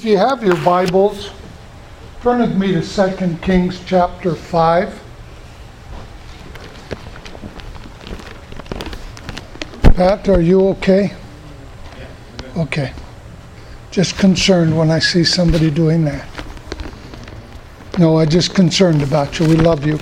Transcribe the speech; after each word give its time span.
If 0.00 0.06
you 0.06 0.16
have 0.16 0.42
your 0.42 0.56
Bibles, 0.64 1.28
turn 2.22 2.40
with 2.40 2.56
me 2.56 2.72
to 2.72 2.80
2 2.80 3.36
Kings 3.42 3.84
chapter 3.84 4.34
5. 4.34 5.02
Pat, 9.94 10.26
are 10.30 10.40
you 10.40 10.68
okay? 10.68 11.12
Okay. 12.56 12.94
Just 13.90 14.16
concerned 14.16 14.74
when 14.74 14.90
I 14.90 15.00
see 15.00 15.22
somebody 15.22 15.70
doing 15.70 16.06
that. 16.06 16.26
No, 17.98 18.20
I'm 18.20 18.30
just 18.30 18.54
concerned 18.54 19.02
about 19.02 19.38
you. 19.38 19.46
We 19.46 19.56
love 19.56 19.84
you. 19.84 19.98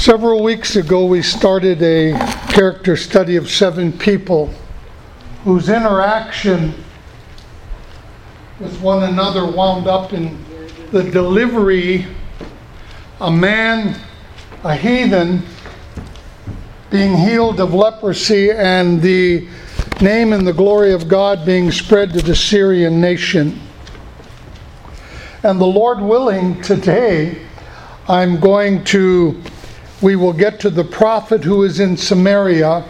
Several 0.00 0.42
weeks 0.42 0.76
ago, 0.76 1.04
we 1.04 1.20
started 1.20 1.82
a 1.82 2.14
character 2.48 2.96
study 2.96 3.36
of 3.36 3.50
seven 3.50 3.92
people 3.92 4.46
whose 5.44 5.68
interaction 5.68 6.72
with 8.62 8.80
one 8.80 9.02
another 9.02 9.44
wound 9.44 9.88
up 9.88 10.12
in 10.12 10.38
the 10.92 11.02
delivery 11.02 12.06
a 13.20 13.30
man, 13.30 14.00
a 14.62 14.76
heathen, 14.76 15.42
being 16.88 17.16
healed 17.16 17.58
of 17.58 17.74
leprosy, 17.74 18.52
and 18.52 19.02
the 19.02 19.48
name 20.00 20.32
and 20.32 20.46
the 20.46 20.52
glory 20.52 20.92
of 20.92 21.08
God 21.08 21.44
being 21.44 21.72
spread 21.72 22.12
to 22.12 22.22
the 22.22 22.36
Syrian 22.36 23.00
nation. 23.00 23.60
And 25.42 25.60
the 25.60 25.66
Lord 25.66 26.00
willing, 26.00 26.62
today 26.62 27.42
I'm 28.06 28.38
going 28.38 28.84
to, 28.84 29.42
we 30.02 30.14
will 30.14 30.32
get 30.32 30.60
to 30.60 30.70
the 30.70 30.84
prophet 30.84 31.42
who 31.42 31.64
is 31.64 31.80
in 31.80 31.96
Samaria. 31.96 32.88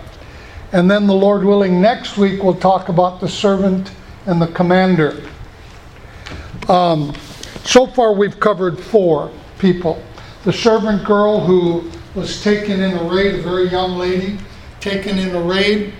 And 0.72 0.90
then 0.90 1.06
the 1.06 1.14
Lord 1.14 1.44
willing, 1.44 1.80
next 1.80 2.18
week 2.18 2.42
we'll 2.42 2.54
talk 2.54 2.90
about 2.90 3.20
the 3.20 3.28
servant 3.28 3.90
and 4.26 4.40
the 4.40 4.48
commander. 4.48 5.22
Um, 6.68 7.14
so 7.64 7.86
far 7.86 8.12
we've 8.12 8.38
covered 8.38 8.78
four 8.78 9.30
people 9.58 10.02
the 10.44 10.52
servant 10.52 11.04
girl 11.04 11.38
who 11.40 11.88
was 12.14 12.42
taken 12.42 12.80
in 12.80 12.96
a 12.96 13.04
raid, 13.04 13.36
a 13.36 13.42
very 13.42 13.68
young 13.68 13.96
lady, 13.96 14.38
taken 14.80 15.18
in 15.18 15.34
a 15.34 15.40
raid, 15.40 15.92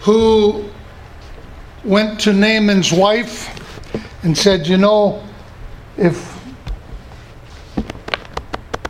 who 0.00 0.68
went 1.84 2.20
to 2.20 2.32
Naaman's 2.32 2.92
wife 2.92 3.48
and 4.22 4.36
said, 4.36 4.66
You 4.66 4.76
know, 4.76 5.24
if 5.96 6.38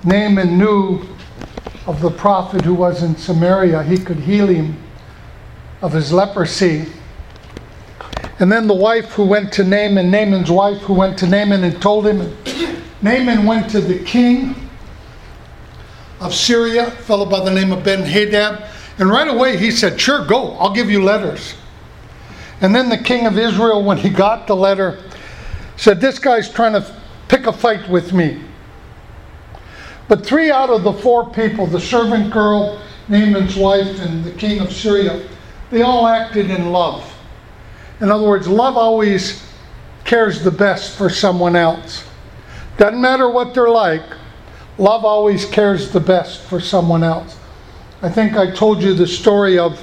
Naaman 0.04 0.58
knew 0.58 1.02
of 1.86 2.00
the 2.00 2.10
prophet 2.10 2.64
who 2.64 2.74
was 2.74 3.02
in 3.02 3.16
Samaria, 3.16 3.82
he 3.84 3.96
could 3.96 4.18
heal 4.18 4.48
him 4.48 4.82
of 5.80 5.92
his 5.92 6.12
leprosy. 6.12 6.86
And 8.42 8.50
then 8.50 8.66
the 8.66 8.74
wife 8.74 9.12
who 9.12 9.22
went 9.22 9.52
to 9.52 9.62
Naaman, 9.62 10.10
Naaman's 10.10 10.50
wife 10.50 10.78
who 10.78 10.94
went 10.94 11.16
to 11.20 11.28
Naaman 11.28 11.62
and 11.62 11.80
told 11.80 12.08
him, 12.08 12.36
Naaman 13.00 13.46
went 13.46 13.70
to 13.70 13.80
the 13.80 14.00
king 14.00 14.68
of 16.20 16.34
Syria, 16.34 16.90
fellow 16.90 17.24
by 17.24 17.38
the 17.44 17.52
name 17.52 17.70
of 17.70 17.84
Ben 17.84 18.02
Hadad. 18.02 18.68
And 18.98 19.08
right 19.08 19.28
away 19.28 19.58
he 19.58 19.70
said, 19.70 20.00
Sure, 20.00 20.26
go, 20.26 20.54
I'll 20.54 20.74
give 20.74 20.90
you 20.90 21.04
letters. 21.04 21.54
And 22.60 22.74
then 22.74 22.88
the 22.88 22.98
king 22.98 23.26
of 23.26 23.38
Israel, 23.38 23.84
when 23.84 23.98
he 23.98 24.10
got 24.10 24.48
the 24.48 24.56
letter, 24.56 24.98
said, 25.76 26.00
This 26.00 26.18
guy's 26.18 26.52
trying 26.52 26.72
to 26.72 26.84
pick 27.28 27.46
a 27.46 27.52
fight 27.52 27.88
with 27.88 28.12
me. 28.12 28.42
But 30.08 30.26
three 30.26 30.50
out 30.50 30.68
of 30.68 30.82
the 30.82 30.92
four 30.92 31.30
people, 31.30 31.68
the 31.68 31.80
servant 31.80 32.32
girl, 32.32 32.82
Naaman's 33.06 33.54
wife, 33.54 34.00
and 34.00 34.24
the 34.24 34.32
king 34.32 34.58
of 34.58 34.72
Syria, 34.72 35.24
they 35.70 35.82
all 35.82 36.08
acted 36.08 36.50
in 36.50 36.72
love. 36.72 37.11
In 38.02 38.10
other 38.10 38.28
words, 38.28 38.46
love 38.46 38.76
always 38.76 39.42
cares 40.04 40.44
the 40.44 40.50
best 40.50 40.98
for 40.98 41.08
someone 41.08 41.56
else. 41.56 42.04
Doesn't 42.76 43.00
matter 43.00 43.30
what 43.30 43.54
they're 43.54 43.70
like, 43.70 44.02
Love 44.78 45.04
always 45.04 45.44
cares 45.44 45.90
the 45.90 46.00
best 46.00 46.40
for 46.42 46.58
someone 46.58 47.04
else. 47.04 47.38
I 48.00 48.08
think 48.08 48.36
I 48.36 48.50
told 48.50 48.82
you 48.82 48.94
the 48.94 49.06
story 49.06 49.58
of 49.58 49.82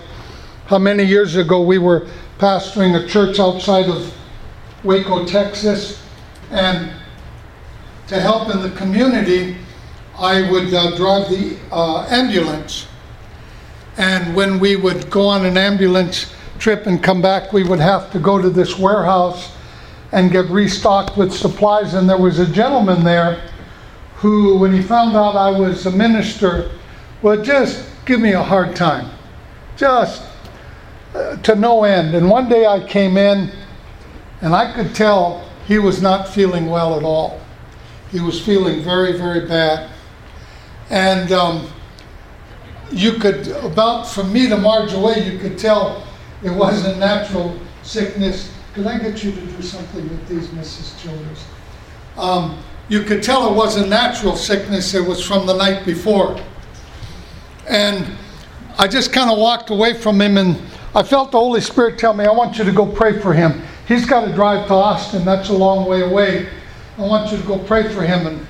how 0.66 0.80
many 0.80 1.03
years 1.03 1.35
ago 1.35 1.62
we 1.62 1.78
were 1.78 2.07
pastoring 2.40 3.02
a 3.02 3.07
church 3.07 3.40
outside 3.40 3.85
of 3.85 4.13
Waco, 4.84 5.25
Texas, 5.25 6.01
and 6.51 6.91
to 8.07 8.19
help 8.19 8.50
in 8.50 8.62
the 8.62 8.72
community, 8.72 9.56
I 10.18 10.50
would 10.50 10.74
uh, 10.74 10.96
drive 10.96 11.30
the 11.30 11.57
uh, 11.72 12.07
ambulance. 12.09 12.88
And 13.97 14.36
when 14.36 14.59
we 14.59 14.75
would 14.75 15.09
go 15.12 15.28
on 15.28 15.46
an 15.46 15.57
ambulance 15.57 16.34
trip 16.59 16.86
and 16.86 17.02
come 17.02 17.22
back, 17.22 17.53
we 17.53 17.64
would 17.64 17.80
have 17.80 18.12
to 18.12 18.20
go 18.20 18.42
to 18.42 18.50
this 18.50 18.78
warehouse 18.78 19.52
and 20.12 20.31
get 20.31 20.46
restocked 20.47 21.18
with 21.18 21.34
supplies. 21.34 21.94
And 21.94 22.09
there 22.09 22.18
was 22.18 22.40
a 22.40 22.52
gentleman 22.52 23.03
there 23.03 23.50
who, 24.16 24.58
when 24.58 24.74
he 24.74 24.81
found 24.81 25.16
out 25.16 25.36
I 25.36 25.58
was 25.58 25.86
a 25.86 25.92
minister, 25.92 26.72
would 27.22 27.44
just 27.44 27.90
give 28.06 28.19
me 28.19 28.34
a 28.34 28.44
hard 28.44 28.75
time. 28.75 29.09
Just 29.78 30.24
uh, 31.14 31.38
to 31.38 31.56
no 31.56 31.84
end. 31.84 32.16
And 32.16 32.30
one 32.30 32.50
day 32.50 32.66
I 32.66 32.86
came 32.86 33.18
in 33.18 33.52
and 34.42 34.53
I 34.53 34.74
could 34.74 34.94
tell 34.94 35.48
he 35.68 35.80
was 35.80 36.02
not 36.02 36.28
feeling 36.28 36.68
well 36.68 36.98
at 36.98 37.03
all. 37.03 37.40
He 38.12 38.19
was 38.19 38.44
feeling 38.44 38.81
very, 38.81 39.18
very 39.18 39.48
bad. 39.48 39.90
And 40.90 41.31
um, 41.31 41.68
you 42.92 43.14
could, 43.14 43.48
about 43.48 44.08
from 44.08 44.34
me 44.34 44.50
to 44.50 44.58
Marge 44.58 44.94
away, 44.94 45.31
you 45.31 45.38
could 45.38 45.58
tell 45.58 46.09
it 46.44 46.51
wasn't 46.51 47.00
natural 47.00 47.57
sickness. 47.83 48.51
Could 48.73 48.88
I 48.88 48.97
get 49.00 49.23
you 49.23 49.31
to 49.31 49.41
do 49.41 49.61
something 49.61 50.07
with 50.07 50.27
these, 50.27 50.47
Mrs. 50.50 51.01
Childers? 51.01 51.45
Um, 52.17 52.57
you 52.88 53.03
could 53.03 53.22
tell 53.22 53.51
it 53.51 53.55
wasn't 53.55 53.89
natural 53.89 54.35
sickness, 54.35 54.94
it 54.94 55.05
was 55.05 55.25
from 55.25 55.45
the 55.45 55.55
night 55.55 55.85
before. 55.85 56.39
And 57.67 58.05
I 58.77 58.88
just 58.88 59.13
kind 59.13 59.29
of 59.29 59.38
walked 59.38 59.69
away 59.69 59.94
from 59.94 60.19
him 60.19 60.38
and 60.38 60.59
I 60.95 61.03
felt 61.03 61.31
the 61.31 61.39
Holy 61.39 61.61
Spirit 61.61 62.00
tell 62.00 62.13
me, 62.13 62.25
I 62.25 62.31
want 62.31 62.57
you 62.57 62.63
to 62.63 62.71
go 62.71 62.85
pray 62.85 63.19
for 63.19 63.33
him. 63.33 63.61
He's 63.88 64.06
got 64.06 64.25
to 64.25 64.33
drive 64.33 64.67
to 64.67 64.73
Austin, 64.73 65.23
that's 65.23 65.50
a 65.50 65.53
long 65.53 65.88
way 65.88 66.01
away. 66.01 66.50
I 66.97 67.01
want 67.01 67.31
you 67.31 67.38
to 67.38 67.44
go 67.44 67.57
pray 67.59 67.94
for 67.94 68.01
him. 68.01 68.25
And, 68.25 68.47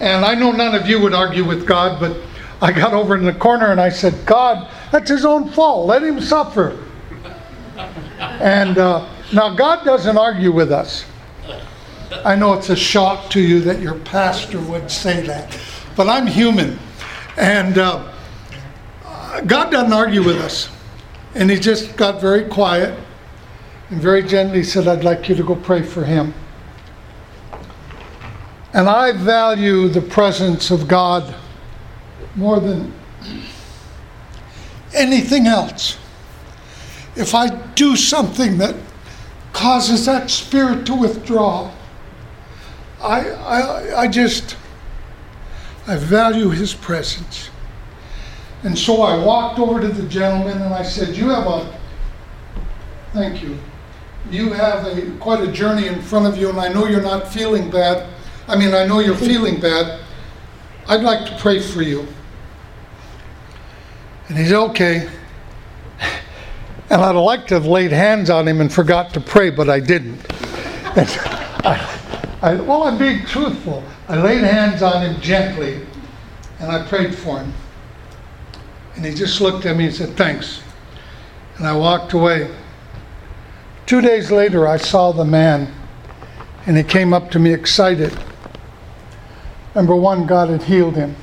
and 0.00 0.24
I 0.24 0.34
know 0.34 0.50
none 0.52 0.74
of 0.74 0.88
you 0.88 1.00
would 1.00 1.14
argue 1.14 1.44
with 1.44 1.66
God, 1.66 2.00
but 2.00 2.16
I 2.60 2.72
got 2.72 2.92
over 2.92 3.16
in 3.16 3.24
the 3.24 3.32
corner 3.32 3.70
and 3.70 3.80
I 3.80 3.88
said, 3.88 4.26
God, 4.26 4.68
that's 4.90 5.08
his 5.08 5.24
own 5.24 5.48
fault. 5.50 5.86
Let 5.86 6.02
him 6.02 6.20
suffer. 6.20 6.78
And 8.40 8.78
uh, 8.78 9.08
now 9.32 9.54
God 9.54 9.84
doesn't 9.84 10.16
argue 10.16 10.52
with 10.52 10.70
us. 10.70 11.04
I 12.24 12.34
know 12.36 12.54
it's 12.54 12.70
a 12.70 12.76
shock 12.76 13.30
to 13.30 13.40
you 13.40 13.60
that 13.60 13.80
your 13.80 13.96
pastor 13.96 14.60
would 14.60 14.90
say 14.90 15.20
that, 15.26 15.58
but 15.96 16.08
I'm 16.08 16.26
human. 16.26 16.78
And 17.36 17.78
uh, 17.78 18.12
God 19.46 19.70
doesn't 19.70 19.92
argue 19.92 20.22
with 20.22 20.38
us. 20.38 20.68
And 21.34 21.50
he 21.50 21.58
just 21.58 21.96
got 21.96 22.20
very 22.20 22.48
quiet 22.48 22.98
and 23.90 24.00
very 24.00 24.22
gently 24.22 24.62
said, 24.62 24.88
I'd 24.88 25.04
like 25.04 25.28
you 25.28 25.34
to 25.34 25.42
go 25.42 25.54
pray 25.54 25.82
for 25.82 26.04
him. 26.04 26.34
And 28.72 28.88
I 28.88 29.12
value 29.12 29.88
the 29.88 30.02
presence 30.02 30.70
of 30.70 30.88
God 30.88 31.34
more 32.36 32.60
than 32.60 32.92
anything 34.94 35.46
else. 35.46 35.98
If 37.18 37.34
I 37.34 37.48
do 37.74 37.96
something 37.96 38.58
that 38.58 38.76
causes 39.52 40.06
that 40.06 40.30
spirit 40.30 40.86
to 40.86 40.94
withdraw, 40.94 41.72
I, 43.00 43.30
I, 43.30 44.00
I 44.02 44.08
just, 44.08 44.56
I 45.86 45.96
value 45.96 46.50
his 46.50 46.74
presence. 46.74 47.50
And 48.62 48.78
so 48.78 49.02
I 49.02 49.22
walked 49.22 49.58
over 49.58 49.80
to 49.80 49.88
the 49.88 50.08
gentleman 50.08 50.62
and 50.62 50.72
I 50.72 50.82
said, 50.82 51.16
You 51.16 51.28
have 51.30 51.46
a, 51.46 51.78
thank 53.12 53.42
you. 53.42 53.58
You 54.30 54.52
have 54.52 54.86
a 54.86 55.10
quite 55.18 55.42
a 55.42 55.50
journey 55.50 55.86
in 55.86 56.02
front 56.02 56.26
of 56.26 56.36
you, 56.36 56.50
and 56.50 56.60
I 56.60 56.68
know 56.68 56.86
you're 56.86 57.00
not 57.00 57.26
feeling 57.32 57.70
bad. 57.70 58.08
I 58.46 58.56
mean, 58.56 58.74
I 58.74 58.86
know 58.86 59.00
you're 59.00 59.16
feeling 59.16 59.60
bad. 59.60 60.00
I'd 60.86 61.02
like 61.02 61.28
to 61.30 61.36
pray 61.38 61.60
for 61.60 61.82
you. 61.82 62.06
And 64.28 64.36
he's 64.36 64.52
okay. 64.52 65.08
And 66.90 67.02
I'd 67.02 67.10
like 67.12 67.46
to 67.48 67.54
have 67.54 67.66
laid 67.66 67.92
hands 67.92 68.30
on 68.30 68.48
him 68.48 68.60
and 68.60 68.72
forgot 68.72 69.12
to 69.14 69.20
pray, 69.20 69.50
but 69.50 69.68
I 69.68 69.78
didn't. 69.78 70.24
I, 70.96 71.98
I, 72.40 72.54
well, 72.54 72.84
I'm 72.84 72.96
being 72.96 73.26
truthful. 73.26 73.84
I 74.08 74.16
laid 74.16 74.42
hands 74.42 74.82
on 74.82 75.02
him 75.02 75.20
gently 75.20 75.86
and 76.60 76.72
I 76.72 76.86
prayed 76.86 77.14
for 77.14 77.40
him. 77.40 77.52
And 78.96 79.04
he 79.04 79.14
just 79.14 79.40
looked 79.40 79.66
at 79.66 79.76
me 79.76 79.86
and 79.86 79.94
said, 79.94 80.16
Thanks. 80.16 80.62
And 81.58 81.66
I 81.66 81.76
walked 81.76 82.14
away. 82.14 82.50
Two 83.86 84.00
days 84.00 84.30
later, 84.30 84.66
I 84.66 84.76
saw 84.76 85.12
the 85.12 85.24
man 85.24 85.72
and 86.66 86.76
he 86.76 86.82
came 86.82 87.12
up 87.12 87.30
to 87.32 87.38
me 87.38 87.52
excited. 87.52 88.16
Number 89.74 89.94
one, 89.94 90.26
God 90.26 90.48
had 90.48 90.62
healed 90.62 90.96
him. 90.96 91.16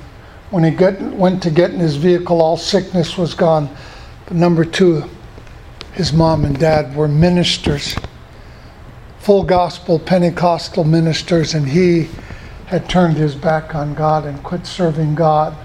When 0.52 0.64
he 0.64 0.72
get, 0.72 1.02
went 1.02 1.42
to 1.44 1.52
get 1.52 1.72
in 1.72 1.80
his 1.80 1.96
vehicle, 1.96 2.42
all 2.42 2.58
sickness 2.58 3.18
was 3.18 3.34
gone. 3.34 3.70
But 4.26 4.38
number 4.38 4.64
two, 4.64 5.10
his 5.96 6.14
mom 6.14 6.46
and 6.46 6.60
dad 6.60 6.96
were 6.96 7.08
ministers 7.08 7.96
full 9.26 9.42
gospel 9.42 9.98
Pentecostal 9.98 10.84
ministers, 10.84 11.56
and 11.56 11.68
he 11.68 12.08
had 12.68 12.88
turned 12.88 13.18
his 13.18 13.34
back 13.34 13.74
on 13.74 13.96
God 13.96 14.28
and 14.28 14.44
quit 14.44 14.68
serving 14.68 15.16
God. 15.16 15.58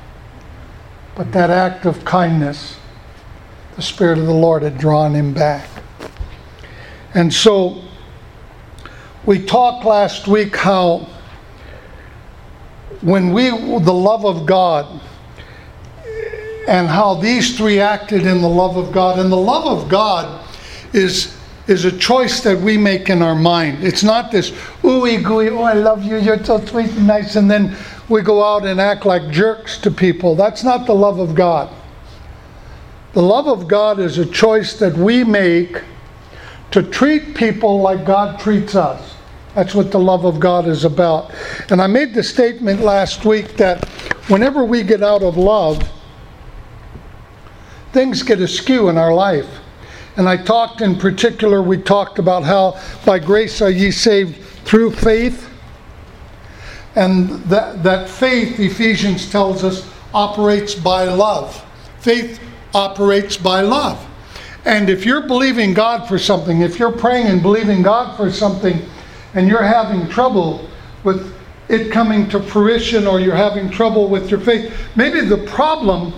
But 1.15 1.31
that 1.33 1.51
act 1.51 1.85
of 1.85 2.03
kindness, 2.03 2.79
the 3.77 3.83
Spirit 3.83 4.17
of 4.17 4.25
the 4.25 4.33
Lord 4.33 4.63
had 4.63 4.79
drawn 4.79 5.13
him 5.13 5.35
back. 5.35 5.69
And 7.13 7.31
so 7.31 7.83
we 9.27 9.45
talked 9.45 9.85
last 9.85 10.27
week 10.27 10.57
how 10.57 11.07
when 13.03 13.35
we, 13.35 13.51
the 13.51 13.93
love 13.93 14.25
of 14.25 14.47
God, 14.47 15.03
and 16.69 16.89
how 16.89 17.15
these 17.15 17.57
three 17.57 17.81
acted 17.81 18.27
in 18.27 18.41
the 18.41 18.49
love 18.49 18.77
of 18.77 18.93
God. 18.93 19.19
And 19.19 19.31
the 19.31 19.37
love 19.37 19.67
of 19.67 19.89
God 19.89 20.47
is 20.93 21.37
is 21.71 21.85
a 21.85 21.97
choice 21.99 22.41
that 22.41 22.59
we 22.59 22.77
make 22.77 23.09
in 23.11 23.23
our 23.23 23.35
mind. 23.35 23.85
It's 23.85 24.03
not 24.03 24.33
this 24.33 24.51
ooey 24.83 25.23
gooey, 25.23 25.51
oh 25.51 25.63
I 25.63 25.75
love 25.75 26.03
you, 26.03 26.17
you're 26.17 26.43
so 26.45 26.59
sweet 26.65 26.91
and 26.91 27.07
nice, 27.07 27.37
and 27.37 27.49
then 27.49 27.77
we 28.09 28.23
go 28.23 28.43
out 28.43 28.67
and 28.67 28.81
act 28.81 29.07
like 29.07 29.31
jerks 29.31 29.79
to 29.79 29.91
people. 29.91 30.35
That's 30.35 30.65
not 30.65 30.87
the 30.87 30.95
love 30.95 31.21
of 31.21 31.37
God. 31.37 31.73
The 33.13 33.23
love 33.23 33.47
of 33.47 33.69
God 33.69 34.01
is 34.01 34.19
a 34.19 34.27
choice 34.27 34.79
that 34.81 34.95
we 34.95 35.23
make 35.23 35.81
to 36.73 36.83
treat 36.83 37.37
people 37.37 37.81
like 37.81 38.05
God 38.05 38.41
treats 38.41 38.75
us. 38.75 39.15
That's 39.55 39.75
what 39.75 39.91
the 39.93 39.99
love 39.99 40.25
of 40.25 40.41
God 40.41 40.67
is 40.67 40.85
about. 40.85 41.33
And 41.71 41.81
I 41.81 41.87
made 41.87 42.15
the 42.15 42.23
statement 42.23 42.81
last 42.81 43.25
week 43.25 43.57
that 43.57 43.85
whenever 44.29 44.65
we 44.65 44.83
get 44.83 45.03
out 45.03 45.23
of 45.23 45.37
love, 45.37 45.89
things 47.93 48.23
get 48.23 48.41
askew 48.41 48.89
in 48.89 48.99
our 48.99 49.13
life. 49.13 49.49
And 50.17 50.29
I 50.29 50.37
talked 50.37 50.81
in 50.81 50.97
particular, 50.97 51.63
we 51.63 51.79
talked 51.79 52.19
about 52.19 52.43
how 52.43 52.81
by 53.05 53.19
grace 53.19 53.63
are 53.63 53.71
ye 53.71 53.91
saved 53.91 54.37
through 54.65 54.93
faith. 54.93 55.49
And 56.97 57.31
that, 57.45 57.83
that 57.83 58.09
faith, 58.09 58.59
Ephesians 58.59 59.31
tells 59.31 59.65
us, 59.65 59.89
operates 60.13 60.75
by 60.75 61.05
love. 61.05 61.65
Faith 62.01 62.41
operates 62.75 63.37
by 63.37 63.61
love. 63.61 64.05
And 64.65 64.91
if 64.91 65.07
you're 65.07 65.27
believing 65.27 65.73
God 65.73 66.07
for 66.07 66.19
something, 66.19 66.61
if 66.61 66.79
you're 66.79 66.93
praying 66.93 67.29
and 67.29 67.41
believing 67.41 67.83
God 67.83 68.17
for 68.17 68.31
something, 68.31 68.83
and 69.35 69.49
you're 69.49 69.63
having 69.63 70.09
trouble 70.09 70.69
with 71.05 71.35
it 71.69 71.93
coming 71.93 72.29
to 72.29 72.43
fruition, 72.43 73.07
or 73.07 73.21
you're 73.21 73.37
having 73.37 73.71
trouble 73.71 74.09
with 74.09 74.29
your 74.31 74.41
faith, 74.41 74.73
maybe 74.97 75.21
the 75.21 75.39
problem 75.47 76.13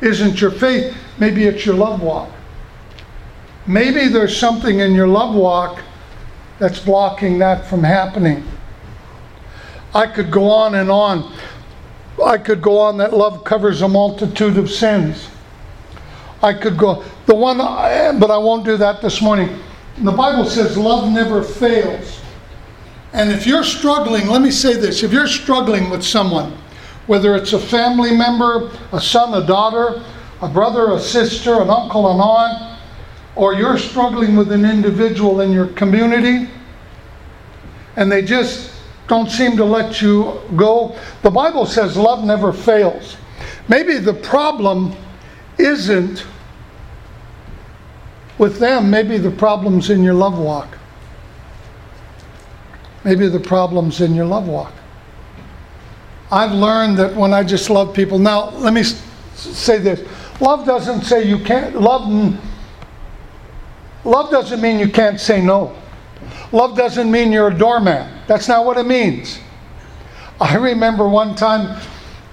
isn't 0.00 0.40
your 0.40 0.50
faith, 0.50 0.96
maybe 1.18 1.44
it's 1.44 1.64
your 1.66 1.74
love 1.74 2.02
walk. 2.02 2.30
Maybe 3.66 4.08
there's 4.08 4.36
something 4.36 4.80
in 4.80 4.94
your 4.94 5.08
love 5.08 5.34
walk 5.34 5.82
that's 6.58 6.80
blocking 6.80 7.38
that 7.38 7.66
from 7.66 7.84
happening. 7.84 8.44
I 9.94 10.06
could 10.06 10.30
go 10.30 10.50
on 10.50 10.74
and 10.74 10.90
on. 10.90 11.32
I 12.24 12.38
could 12.38 12.60
go 12.62 12.78
on 12.78 12.96
that 12.98 13.12
love 13.12 13.44
covers 13.44 13.82
a 13.82 13.88
multitude 13.88 14.58
of 14.58 14.70
sins. 14.70 15.28
I 16.42 16.52
could 16.52 16.76
go, 16.76 17.04
the 17.26 17.34
one, 17.34 17.58
but 17.58 18.30
I 18.30 18.38
won't 18.38 18.64
do 18.64 18.76
that 18.76 19.00
this 19.00 19.20
morning. 19.20 19.58
The 19.98 20.12
Bible 20.12 20.44
says 20.44 20.76
love 20.76 21.10
never 21.10 21.42
fails. 21.42 22.20
And 23.12 23.30
if 23.30 23.46
you're 23.46 23.64
struggling, 23.64 24.28
let 24.28 24.42
me 24.42 24.50
say 24.50 24.74
this 24.74 25.02
if 25.02 25.12
you're 25.12 25.26
struggling 25.26 25.90
with 25.90 26.04
someone, 26.04 26.56
whether 27.06 27.34
it's 27.34 27.52
a 27.52 27.58
family 27.58 28.14
member, 28.14 28.70
a 28.92 29.00
son, 29.00 29.40
a 29.42 29.46
daughter, 29.46 30.02
a 30.40 30.48
brother, 30.48 30.92
a 30.92 31.00
sister, 31.00 31.60
an 31.60 31.70
uncle, 31.70 32.10
an 32.10 32.20
aunt, 32.20 32.78
or 33.36 33.54
you're 33.54 33.78
struggling 33.78 34.36
with 34.36 34.52
an 34.52 34.64
individual 34.64 35.40
in 35.40 35.52
your 35.52 35.68
community 35.68 36.48
and 37.98 38.10
they 38.10 38.22
just 38.22 38.70
don't 39.08 39.28
seem 39.28 39.56
to 39.56 39.64
let 39.64 40.00
you 40.00 40.40
go, 40.54 40.96
the 41.22 41.30
Bible 41.30 41.66
says 41.66 41.96
love 41.96 42.24
never 42.24 42.52
fails. 42.52 43.16
Maybe 43.66 43.98
the 43.98 44.14
problem 44.14 44.94
isn't 45.58 46.24
with 48.38 48.60
them, 48.60 48.88
maybe 48.88 49.18
the 49.18 49.32
problem's 49.32 49.90
in 49.90 50.04
your 50.04 50.14
love 50.14 50.38
walk. 50.38 50.78
Maybe 53.02 53.26
the 53.26 53.40
problem's 53.40 54.00
in 54.00 54.14
your 54.14 54.26
love 54.26 54.46
walk. 54.46 54.72
I've 56.30 56.52
learned 56.52 56.98
that 56.98 57.16
when 57.16 57.34
I 57.34 57.42
just 57.42 57.68
love 57.68 57.92
people, 57.92 58.20
now 58.20 58.50
let 58.50 58.72
me 58.72 58.84
say 59.34 59.78
this 59.78 60.06
love 60.40 60.66
doesn't 60.66 61.02
say 61.02 61.24
you 61.24 61.38
can't, 61.38 61.80
love 61.80 62.06
Love 64.04 64.30
doesn't 64.30 64.60
mean 64.60 64.78
you 64.78 64.88
can't 64.88 65.20
say 65.20 65.40
no. 65.40 65.76
Love 66.52 66.76
doesn't 66.76 67.10
mean 67.10 67.30
you're 67.30 67.48
a 67.48 67.54
doormat. 67.54 68.26
That's 68.26 68.48
not 68.48 68.64
what 68.64 68.78
it 68.78 68.86
means. 68.86 69.38
I 70.40 70.56
remember 70.56 71.08
one 71.08 71.34
time 71.34 71.80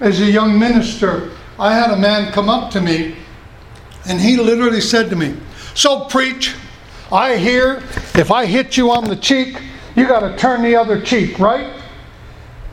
as 0.00 0.20
a 0.20 0.24
young 0.24 0.58
minister, 0.58 1.32
I 1.58 1.74
had 1.74 1.90
a 1.90 1.96
man 1.96 2.32
come 2.32 2.48
up 2.48 2.70
to 2.72 2.80
me 2.80 3.16
and 4.06 4.20
he 4.20 4.36
literally 4.36 4.80
said 4.80 5.10
to 5.10 5.16
me, 5.16 5.36
So, 5.74 6.04
preach, 6.04 6.54
I 7.12 7.36
hear 7.36 7.82
if 8.14 8.30
I 8.30 8.46
hit 8.46 8.76
you 8.76 8.90
on 8.90 9.04
the 9.04 9.16
cheek, 9.16 9.60
you 9.96 10.06
got 10.06 10.20
to 10.20 10.36
turn 10.36 10.62
the 10.62 10.76
other 10.76 11.00
cheek, 11.00 11.38
right? 11.38 11.74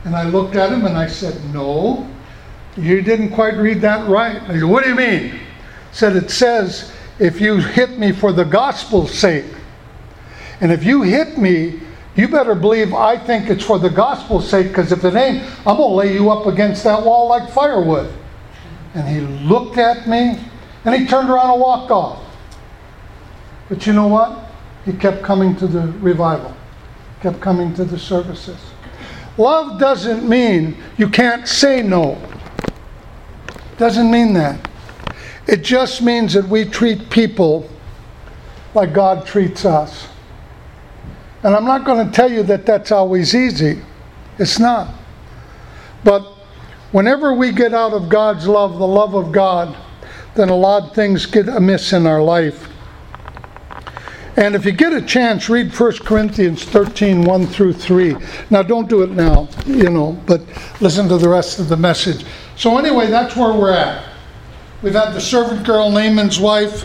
And 0.04 0.14
I 0.14 0.24
looked 0.24 0.54
at 0.54 0.72
him 0.72 0.86
and 0.86 0.96
I 0.96 1.08
said, 1.08 1.42
No, 1.52 2.08
you 2.76 3.02
didn't 3.02 3.30
quite 3.30 3.54
read 3.56 3.80
that 3.82 4.08
right. 4.08 4.40
I 4.42 4.46
said, 4.48 4.64
What 4.64 4.84
do 4.84 4.90
you 4.90 4.96
mean? 4.96 5.40
Said, 5.92 6.16
It 6.16 6.30
says, 6.30 6.92
if 7.18 7.40
you 7.40 7.58
hit 7.58 7.98
me 7.98 8.12
for 8.12 8.32
the 8.32 8.44
gospel's 8.44 9.12
sake. 9.12 9.44
And 10.60 10.72
if 10.72 10.84
you 10.84 11.02
hit 11.02 11.38
me, 11.38 11.80
you 12.16 12.28
better 12.28 12.54
believe 12.54 12.92
I 12.94 13.16
think 13.16 13.50
it's 13.50 13.64
for 13.64 13.78
the 13.78 13.90
gospel's 13.90 14.48
sake, 14.48 14.68
because 14.68 14.92
if 14.92 15.04
it 15.04 15.14
ain't, 15.14 15.42
I'm 15.66 15.76
going 15.76 15.90
to 15.90 15.94
lay 15.94 16.14
you 16.14 16.30
up 16.30 16.46
against 16.46 16.84
that 16.84 17.04
wall 17.04 17.28
like 17.28 17.50
firewood. 17.50 18.12
And 18.94 19.08
he 19.08 19.20
looked 19.46 19.78
at 19.78 20.08
me, 20.08 20.38
and 20.84 20.94
he 20.94 21.06
turned 21.06 21.28
around 21.28 21.50
and 21.50 21.60
walked 21.60 21.90
off. 21.90 22.22
But 23.68 23.86
you 23.86 23.92
know 23.92 24.06
what? 24.06 24.50
He 24.84 24.92
kept 24.92 25.22
coming 25.22 25.56
to 25.56 25.66
the 25.66 25.88
revival, 25.98 26.54
kept 27.20 27.40
coming 27.40 27.74
to 27.74 27.84
the 27.84 27.98
services. 27.98 28.60
Love 29.36 29.80
doesn't 29.80 30.28
mean 30.28 30.76
you 30.96 31.08
can't 31.08 31.48
say 31.48 31.82
no. 31.82 32.20
Doesn't 33.76 34.10
mean 34.10 34.32
that. 34.34 34.70
It 35.46 35.62
just 35.62 36.02
means 36.02 36.32
that 36.34 36.48
we 36.48 36.64
treat 36.64 37.10
people 37.10 37.68
like 38.74 38.92
God 38.92 39.26
treats 39.26 39.64
us. 39.64 40.08
And 41.42 41.54
I'm 41.54 41.64
not 41.64 41.84
going 41.84 42.06
to 42.06 42.12
tell 42.12 42.30
you 42.30 42.42
that 42.44 42.64
that's 42.64 42.90
always 42.90 43.34
easy. 43.34 43.82
It's 44.38 44.58
not. 44.58 44.94
But 46.02 46.22
whenever 46.92 47.34
we 47.34 47.52
get 47.52 47.74
out 47.74 47.92
of 47.92 48.08
God's 48.08 48.46
love, 48.46 48.78
the 48.78 48.86
love 48.86 49.14
of 49.14 49.32
God, 49.32 49.76
then 50.34 50.48
a 50.48 50.56
lot 50.56 50.84
of 50.84 50.94
things 50.94 51.26
get 51.26 51.48
amiss 51.48 51.92
in 51.92 52.06
our 52.06 52.22
life. 52.22 52.68
And 54.36 54.56
if 54.56 54.64
you 54.64 54.72
get 54.72 54.92
a 54.92 55.00
chance, 55.00 55.48
read 55.48 55.72
1 55.72 55.98
Corinthians 55.98 56.64
13, 56.64 57.22
1 57.22 57.46
through 57.46 57.74
3. 57.74 58.16
Now, 58.50 58.62
don't 58.62 58.88
do 58.88 59.02
it 59.02 59.10
now, 59.10 59.48
you 59.64 59.90
know, 59.90 60.20
but 60.26 60.42
listen 60.80 61.08
to 61.08 61.18
the 61.18 61.28
rest 61.28 61.60
of 61.60 61.68
the 61.68 61.76
message. 61.76 62.24
So, 62.56 62.78
anyway, 62.78 63.08
that's 63.08 63.36
where 63.36 63.52
we're 63.52 63.72
at. 63.72 64.04
We've 64.82 64.94
had 64.94 65.12
the 65.12 65.20
servant 65.20 65.66
girl, 65.66 65.90
Naaman's 65.90 66.38
wife, 66.38 66.84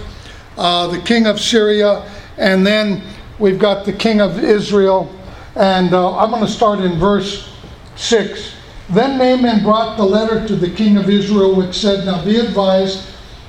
uh, 0.57 0.87
the 0.87 0.99
king 0.99 1.27
of 1.27 1.39
Syria, 1.39 2.09
and 2.37 2.65
then 2.65 3.03
we've 3.39 3.59
got 3.59 3.85
the 3.85 3.93
king 3.93 4.21
of 4.21 4.43
Israel. 4.43 5.13
And 5.55 5.93
uh, 5.93 6.17
I'm 6.17 6.31
going 6.31 6.45
to 6.45 6.51
start 6.51 6.79
in 6.79 6.97
verse 6.97 7.53
6. 7.95 8.55
Then 8.89 9.17
Naaman 9.17 9.63
brought 9.63 9.97
the 9.97 10.05
letter 10.05 10.47
to 10.47 10.55
the 10.55 10.69
king 10.69 10.97
of 10.97 11.09
Israel, 11.09 11.55
which 11.55 11.75
said, 11.75 12.05
Now 12.05 12.23
be 12.23 12.37
advised, 12.37 13.05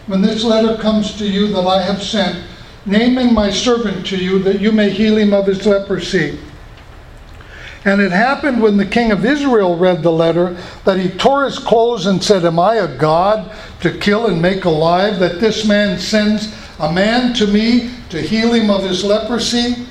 when 0.06 0.20
this 0.20 0.44
letter 0.44 0.76
comes 0.82 1.16
to 1.18 1.26
you 1.26 1.48
that 1.48 1.66
I 1.66 1.82
have 1.82 2.02
sent, 2.02 2.44
Naaman 2.84 3.32
my 3.32 3.50
servant 3.50 4.04
to 4.08 4.16
you, 4.16 4.40
that 4.40 4.60
you 4.60 4.72
may 4.72 4.90
heal 4.90 5.16
him 5.16 5.32
of 5.32 5.46
his 5.46 5.64
leprosy. 5.66 6.38
And 7.84 8.00
it 8.00 8.12
happened 8.12 8.60
when 8.60 8.76
the 8.76 8.84
king 8.84 9.10
of 9.10 9.24
Israel 9.24 9.76
read 9.76 10.02
the 10.02 10.12
letter 10.12 10.56
that 10.84 10.98
he 10.98 11.08
tore 11.08 11.44
his 11.44 11.58
clothes 11.58 12.06
and 12.06 12.22
said, 12.22 12.44
Am 12.44 12.58
I 12.58 12.74
a 12.76 12.98
God 12.98 13.50
to 13.80 13.96
kill 13.96 14.26
and 14.26 14.40
make 14.40 14.66
alive, 14.66 15.18
that 15.18 15.40
this 15.40 15.66
man 15.66 15.98
sends 15.98 16.54
a 16.78 16.92
man 16.92 17.32
to 17.34 17.46
me 17.46 17.90
to 18.10 18.20
heal 18.20 18.52
him 18.52 18.70
of 18.70 18.82
his 18.82 19.02
leprosy? 19.02 19.86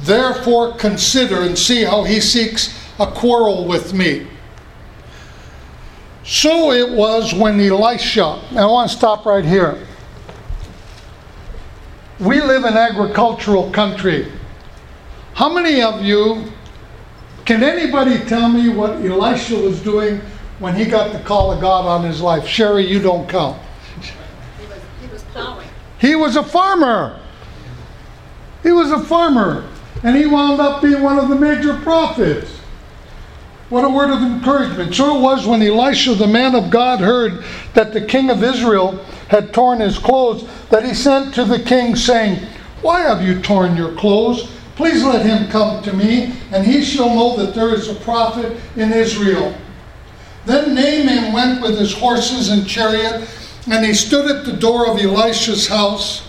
Therefore 0.00 0.74
consider 0.74 1.42
and 1.42 1.58
see 1.58 1.84
how 1.84 2.04
he 2.04 2.20
seeks 2.20 2.74
a 2.98 3.06
quarrel 3.06 3.66
with 3.66 3.92
me. 3.92 4.26
So 6.24 6.72
it 6.72 6.90
was 6.90 7.34
when 7.34 7.60
Elisha, 7.60 8.40
I 8.52 8.64
want 8.66 8.90
to 8.90 8.96
stop 8.96 9.26
right 9.26 9.44
here. 9.44 9.86
We 12.20 12.40
live 12.40 12.64
in 12.64 12.72
an 12.72 12.78
agricultural 12.78 13.70
country. 13.70 14.32
How 15.34 15.52
many 15.52 15.82
of 15.82 16.02
you 16.02 16.52
can 17.48 17.64
anybody 17.64 18.18
tell 18.26 18.50
me 18.50 18.68
what 18.68 18.96
Elisha 18.96 19.56
was 19.56 19.80
doing 19.80 20.20
when 20.58 20.74
he 20.74 20.84
got 20.84 21.14
the 21.14 21.18
call 21.20 21.50
of 21.50 21.62
God 21.62 21.86
on 21.86 22.04
his 22.04 22.20
life? 22.20 22.46
Sherry, 22.46 22.86
you 22.86 23.00
don't 23.00 23.26
count. 23.26 23.58
He 24.60 24.66
was, 24.66 24.78
he 25.00 25.06
was 25.06 25.22
plowing. 25.22 25.68
He 25.98 26.14
was 26.14 26.36
a 26.36 26.42
farmer. 26.42 27.18
He 28.62 28.70
was 28.70 28.90
a 28.90 29.02
farmer. 29.02 29.66
And 30.02 30.14
he 30.14 30.26
wound 30.26 30.60
up 30.60 30.82
being 30.82 31.00
one 31.00 31.18
of 31.18 31.30
the 31.30 31.36
major 31.36 31.78
prophets. 31.78 32.50
What 33.70 33.82
a 33.82 33.88
word 33.88 34.10
of 34.10 34.20
encouragement. 34.20 34.94
So 34.94 35.16
it 35.16 35.22
was 35.22 35.46
when 35.46 35.62
Elisha, 35.62 36.16
the 36.16 36.26
man 36.26 36.54
of 36.54 36.68
God, 36.68 37.00
heard 37.00 37.42
that 37.72 37.94
the 37.94 38.02
king 38.02 38.28
of 38.28 38.44
Israel 38.44 39.02
had 39.28 39.54
torn 39.54 39.80
his 39.80 39.98
clothes, 39.98 40.46
that 40.68 40.84
he 40.84 40.92
sent 40.92 41.34
to 41.36 41.46
the 41.46 41.58
king, 41.58 41.96
saying, 41.96 42.46
Why 42.82 43.00
have 43.00 43.22
you 43.22 43.40
torn 43.40 43.74
your 43.74 43.94
clothes? 43.94 44.52
Please 44.78 45.02
let 45.02 45.26
him 45.26 45.50
come 45.50 45.82
to 45.82 45.92
me, 45.92 46.32
and 46.52 46.64
he 46.64 46.84
shall 46.84 47.12
know 47.12 47.36
that 47.36 47.52
there 47.52 47.74
is 47.74 47.88
a 47.88 47.96
prophet 47.96 48.56
in 48.76 48.92
Israel. 48.92 49.52
Then 50.46 50.72
Naaman 50.72 51.32
went 51.32 51.60
with 51.60 51.76
his 51.76 51.92
horses 51.92 52.50
and 52.50 52.64
chariot, 52.64 53.28
and 53.68 53.84
he 53.84 53.92
stood 53.92 54.30
at 54.30 54.44
the 54.44 54.52
door 54.52 54.88
of 54.88 54.96
Elisha's 55.00 55.66
house. 55.66 56.28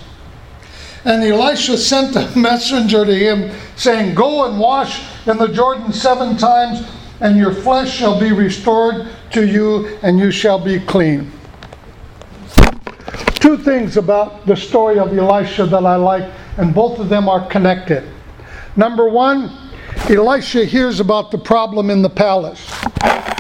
And 1.06 1.24
Elisha 1.24 1.78
sent 1.78 2.16
a 2.16 2.28
messenger 2.36 3.06
to 3.06 3.14
him, 3.14 3.56
saying, 3.76 4.16
Go 4.16 4.50
and 4.50 4.60
wash 4.60 5.00
in 5.28 5.38
the 5.38 5.50
Jordan 5.50 5.94
seven 5.94 6.36
times, 6.36 6.82
and 7.22 7.38
your 7.38 7.54
flesh 7.54 7.96
shall 7.96 8.20
be 8.20 8.32
restored 8.32 9.10
to 9.30 9.46
you, 9.46 10.00
and 10.02 10.18
you 10.18 10.32
shall 10.32 10.58
be 10.58 10.80
clean. 10.80 11.32
Two 13.36 13.60
things 13.60 13.96
about 13.96 14.48
the 14.48 14.56
story 14.56 14.98
of 14.98 15.16
Elisha 15.16 15.68
that 15.68 15.86
I 15.86 15.98
like, 15.98 16.28
and 16.58 16.74
both 16.74 16.98
of 16.98 17.10
them 17.10 17.30
are 17.30 17.46
connected. 17.46 18.12
Number 18.80 19.10
one, 19.10 19.52
Elisha 20.10 20.64
hears 20.64 21.02
about 21.02 21.32
the 21.32 21.38
problem 21.38 21.90
in 21.90 22.02
the 22.02 22.10
palace. 22.10 22.66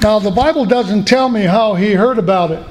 Now, 0.03 0.19
the 0.19 0.31
Bible 0.35 0.65
doesn't 0.65 1.05
tell 1.05 1.29
me 1.29 1.43
how 1.43 1.75
he 1.75 1.93
heard 1.93 2.17
about 2.17 2.51
it. 2.51 2.61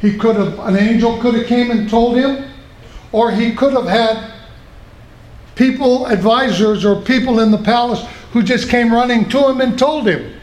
He 0.00 0.16
could 0.16 0.36
have, 0.36 0.58
an 0.60 0.78
angel 0.78 1.18
could 1.18 1.34
have 1.34 1.46
came 1.46 1.70
and 1.70 1.86
told 1.86 2.16
him, 2.16 2.50
or 3.12 3.30
he 3.30 3.54
could 3.54 3.74
have 3.74 3.84
had 3.84 4.32
people, 5.54 6.06
advisors, 6.06 6.86
or 6.86 7.02
people 7.02 7.40
in 7.40 7.50
the 7.50 7.58
palace 7.58 8.06
who 8.32 8.42
just 8.42 8.70
came 8.70 8.90
running 8.90 9.28
to 9.28 9.50
him 9.50 9.60
and 9.60 9.78
told 9.78 10.08
him. 10.08 10.40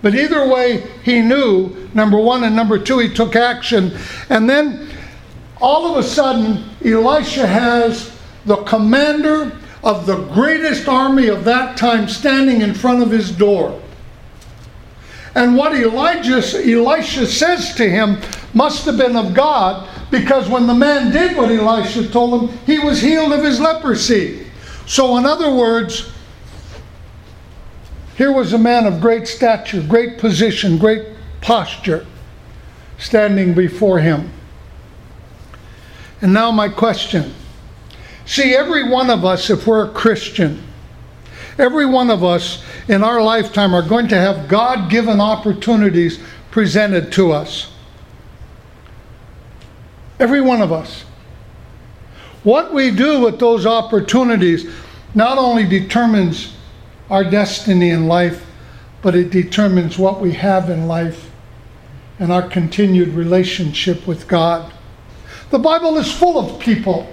But 0.00 0.14
either 0.14 0.48
way, 0.48 0.86
he 1.02 1.20
knew, 1.20 1.90
number 1.92 2.16
one, 2.16 2.44
and 2.44 2.56
number 2.56 2.78
two, 2.78 3.00
he 3.00 3.12
took 3.12 3.36
action. 3.36 3.94
And 4.30 4.48
then 4.48 4.88
all 5.60 5.92
of 5.92 5.98
a 5.98 6.02
sudden, 6.02 6.64
Elisha 6.82 7.46
has 7.46 8.18
the 8.46 8.56
commander 8.62 9.52
of 9.86 10.04
the 10.04 10.16
greatest 10.34 10.88
army 10.88 11.28
of 11.28 11.44
that 11.44 11.76
time 11.76 12.08
standing 12.08 12.60
in 12.60 12.74
front 12.74 13.04
of 13.04 13.08
his 13.08 13.30
door. 13.30 13.80
And 15.36 15.56
what 15.56 15.76
Elijah, 15.76 16.38
Elisha 16.38 17.24
says 17.24 17.72
to 17.76 17.88
him 17.88 18.18
must 18.52 18.84
have 18.86 18.98
been 18.98 19.14
of 19.14 19.32
God 19.32 19.88
because 20.10 20.48
when 20.48 20.66
the 20.66 20.74
man 20.74 21.12
did 21.12 21.36
what 21.36 21.52
Elisha 21.52 22.08
told 22.08 22.50
him, 22.50 22.58
he 22.66 22.80
was 22.80 23.00
healed 23.00 23.32
of 23.32 23.44
his 23.44 23.60
leprosy. 23.60 24.48
So, 24.86 25.18
in 25.18 25.24
other 25.24 25.54
words, 25.54 26.10
here 28.16 28.32
was 28.32 28.54
a 28.54 28.58
man 28.58 28.86
of 28.86 29.00
great 29.00 29.28
stature, 29.28 29.82
great 29.82 30.18
position, 30.18 30.78
great 30.78 31.06
posture 31.42 32.04
standing 32.98 33.54
before 33.54 34.00
him. 34.00 34.32
And 36.20 36.32
now, 36.32 36.50
my 36.50 36.68
question. 36.68 37.32
See, 38.26 38.56
every 38.56 38.88
one 38.88 39.08
of 39.08 39.24
us, 39.24 39.50
if 39.50 39.68
we're 39.68 39.86
a 39.86 39.92
Christian, 39.92 40.62
every 41.58 41.86
one 41.86 42.10
of 42.10 42.24
us 42.24 42.62
in 42.88 43.04
our 43.04 43.22
lifetime 43.22 43.72
are 43.72 43.86
going 43.86 44.08
to 44.08 44.16
have 44.16 44.48
God 44.48 44.90
given 44.90 45.20
opportunities 45.20 46.18
presented 46.50 47.12
to 47.12 47.30
us. 47.30 47.70
Every 50.18 50.40
one 50.40 50.60
of 50.60 50.72
us. 50.72 51.04
What 52.42 52.74
we 52.74 52.90
do 52.90 53.20
with 53.20 53.38
those 53.38 53.64
opportunities 53.64 54.68
not 55.14 55.38
only 55.38 55.64
determines 55.64 56.52
our 57.08 57.22
destiny 57.22 57.90
in 57.90 58.08
life, 58.08 58.44
but 59.02 59.14
it 59.14 59.30
determines 59.30 59.98
what 59.98 60.20
we 60.20 60.32
have 60.32 60.68
in 60.68 60.88
life 60.88 61.30
and 62.18 62.32
our 62.32 62.48
continued 62.48 63.10
relationship 63.10 64.06
with 64.06 64.26
God. 64.26 64.72
The 65.50 65.58
Bible 65.60 65.96
is 65.96 66.12
full 66.12 66.38
of 66.38 66.60
people 66.60 67.12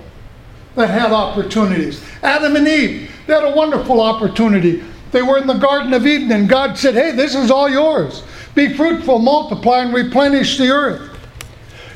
that 0.75 0.89
had 0.89 1.11
opportunities. 1.11 2.03
Adam 2.21 2.55
and 2.55 2.67
Eve, 2.67 3.11
they 3.27 3.33
had 3.33 3.43
a 3.43 3.55
wonderful 3.55 4.01
opportunity. 4.01 4.83
They 5.11 5.21
were 5.21 5.37
in 5.37 5.47
the 5.47 5.53
Garden 5.53 5.93
of 5.93 6.07
Eden, 6.07 6.31
and 6.31 6.49
God 6.49 6.77
said, 6.77 6.95
Hey, 6.95 7.11
this 7.11 7.35
is 7.35 7.51
all 7.51 7.69
yours. 7.69 8.23
Be 8.55 8.75
fruitful, 8.75 9.19
multiply, 9.19 9.79
and 9.79 9.93
replenish 9.93 10.57
the 10.57 10.69
earth. 10.69 11.17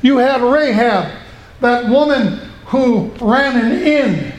You 0.01 0.17
had 0.17 0.41
Rahab, 0.41 1.11
that 1.61 1.89
woman 1.89 2.39
who 2.67 3.11
ran 3.19 3.57
an 3.57 3.81
inn. 3.81 4.33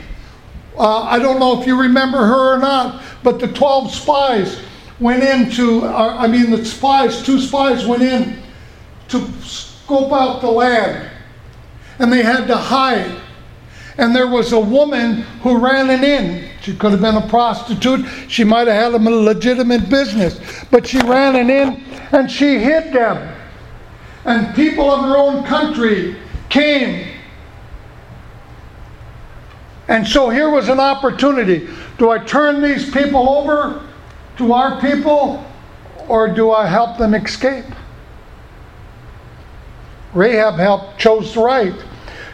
Uh, 0.77 1.01
I 1.03 1.19
don't 1.19 1.39
know 1.39 1.59
if 1.59 1.67
you 1.67 1.79
remember 1.79 2.19
her 2.19 2.55
or 2.55 2.59
not, 2.59 3.03
but 3.23 3.39
the 3.39 3.47
12 3.47 3.91
spies 3.91 4.61
went 4.99 5.23
into, 5.23 5.85
uh, 5.85 6.15
I 6.17 6.27
mean, 6.27 6.51
the 6.51 6.63
spies, 6.63 7.21
two 7.23 7.39
spies 7.39 7.85
went 7.85 8.03
in 8.03 8.41
to 9.09 9.27
scope 9.41 10.11
out 10.11 10.41
the 10.41 10.49
land. 10.49 11.09
And 11.99 12.11
they 12.13 12.23
had 12.23 12.47
to 12.47 12.55
hide. 12.55 13.19
And 13.99 14.15
there 14.15 14.27
was 14.27 14.53
a 14.53 14.59
woman 14.59 15.23
who 15.43 15.57
ran 15.57 15.89
an 15.89 16.05
inn. 16.05 16.49
She 16.61 16.73
could 16.73 16.93
have 16.93 17.01
been 17.01 17.17
a 17.17 17.27
prostitute. 17.27 18.05
She 18.29 18.45
might 18.45 18.67
have 18.67 18.93
had 18.93 19.01
a 19.01 19.09
legitimate 19.09 19.89
business. 19.89 20.39
But 20.71 20.87
she 20.87 20.99
ran 20.99 21.35
an 21.35 21.49
inn 21.49 21.83
and 22.13 22.31
she 22.31 22.59
hid 22.59 22.93
them. 22.93 23.35
And 24.23 24.55
people 24.55 24.89
of 24.89 25.01
her 25.01 25.17
own 25.17 25.43
country 25.43 26.15
came. 26.47 27.09
And 29.89 30.07
so 30.07 30.29
here 30.29 30.49
was 30.49 30.69
an 30.69 30.79
opportunity. 30.79 31.67
Do 31.97 32.09
I 32.09 32.19
turn 32.19 32.61
these 32.61 32.89
people 32.89 33.27
over 33.27 33.85
to 34.37 34.53
our 34.53 34.79
people 34.79 35.45
or 36.07 36.29
do 36.29 36.51
I 36.51 36.67
help 36.67 36.97
them 36.97 37.13
escape? 37.13 37.65
Rahab 40.13 40.55
helped, 40.55 40.97
chose 40.97 41.33
the 41.33 41.41
right. 41.41 41.75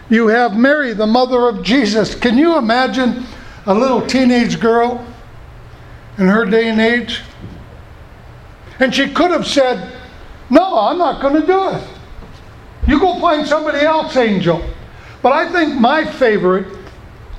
You 0.10 0.28
have 0.28 0.56
Mary, 0.56 0.94
the 0.94 1.08
mother 1.08 1.48
of 1.48 1.64
Jesus. 1.64 2.14
Can 2.14 2.38
you 2.38 2.58
imagine 2.58 3.26
a 3.66 3.74
little 3.74 4.06
teenage 4.06 4.60
girl 4.60 5.06
in 6.18 6.28
her 6.28 6.46
day 6.46 6.70
and 6.70 6.80
age? 6.80 7.22
And 8.80 8.94
she 8.94 9.12
could 9.12 9.32
have 9.32 9.48
said, 9.48 9.94
No, 10.50 10.78
I'm 10.78 10.98
not 10.98 11.22
going 11.22 11.42
to 11.42 11.48
do 11.48 11.70
it. 11.70 11.84
You 12.88 13.00
go 13.00 13.20
find 13.20 13.48
somebody 13.48 13.80
else, 13.80 14.16
angel. 14.16 14.64
But 15.24 15.34
I 15.34 15.52
think 15.52 15.80
my 15.80 16.06
favorite 16.06 16.68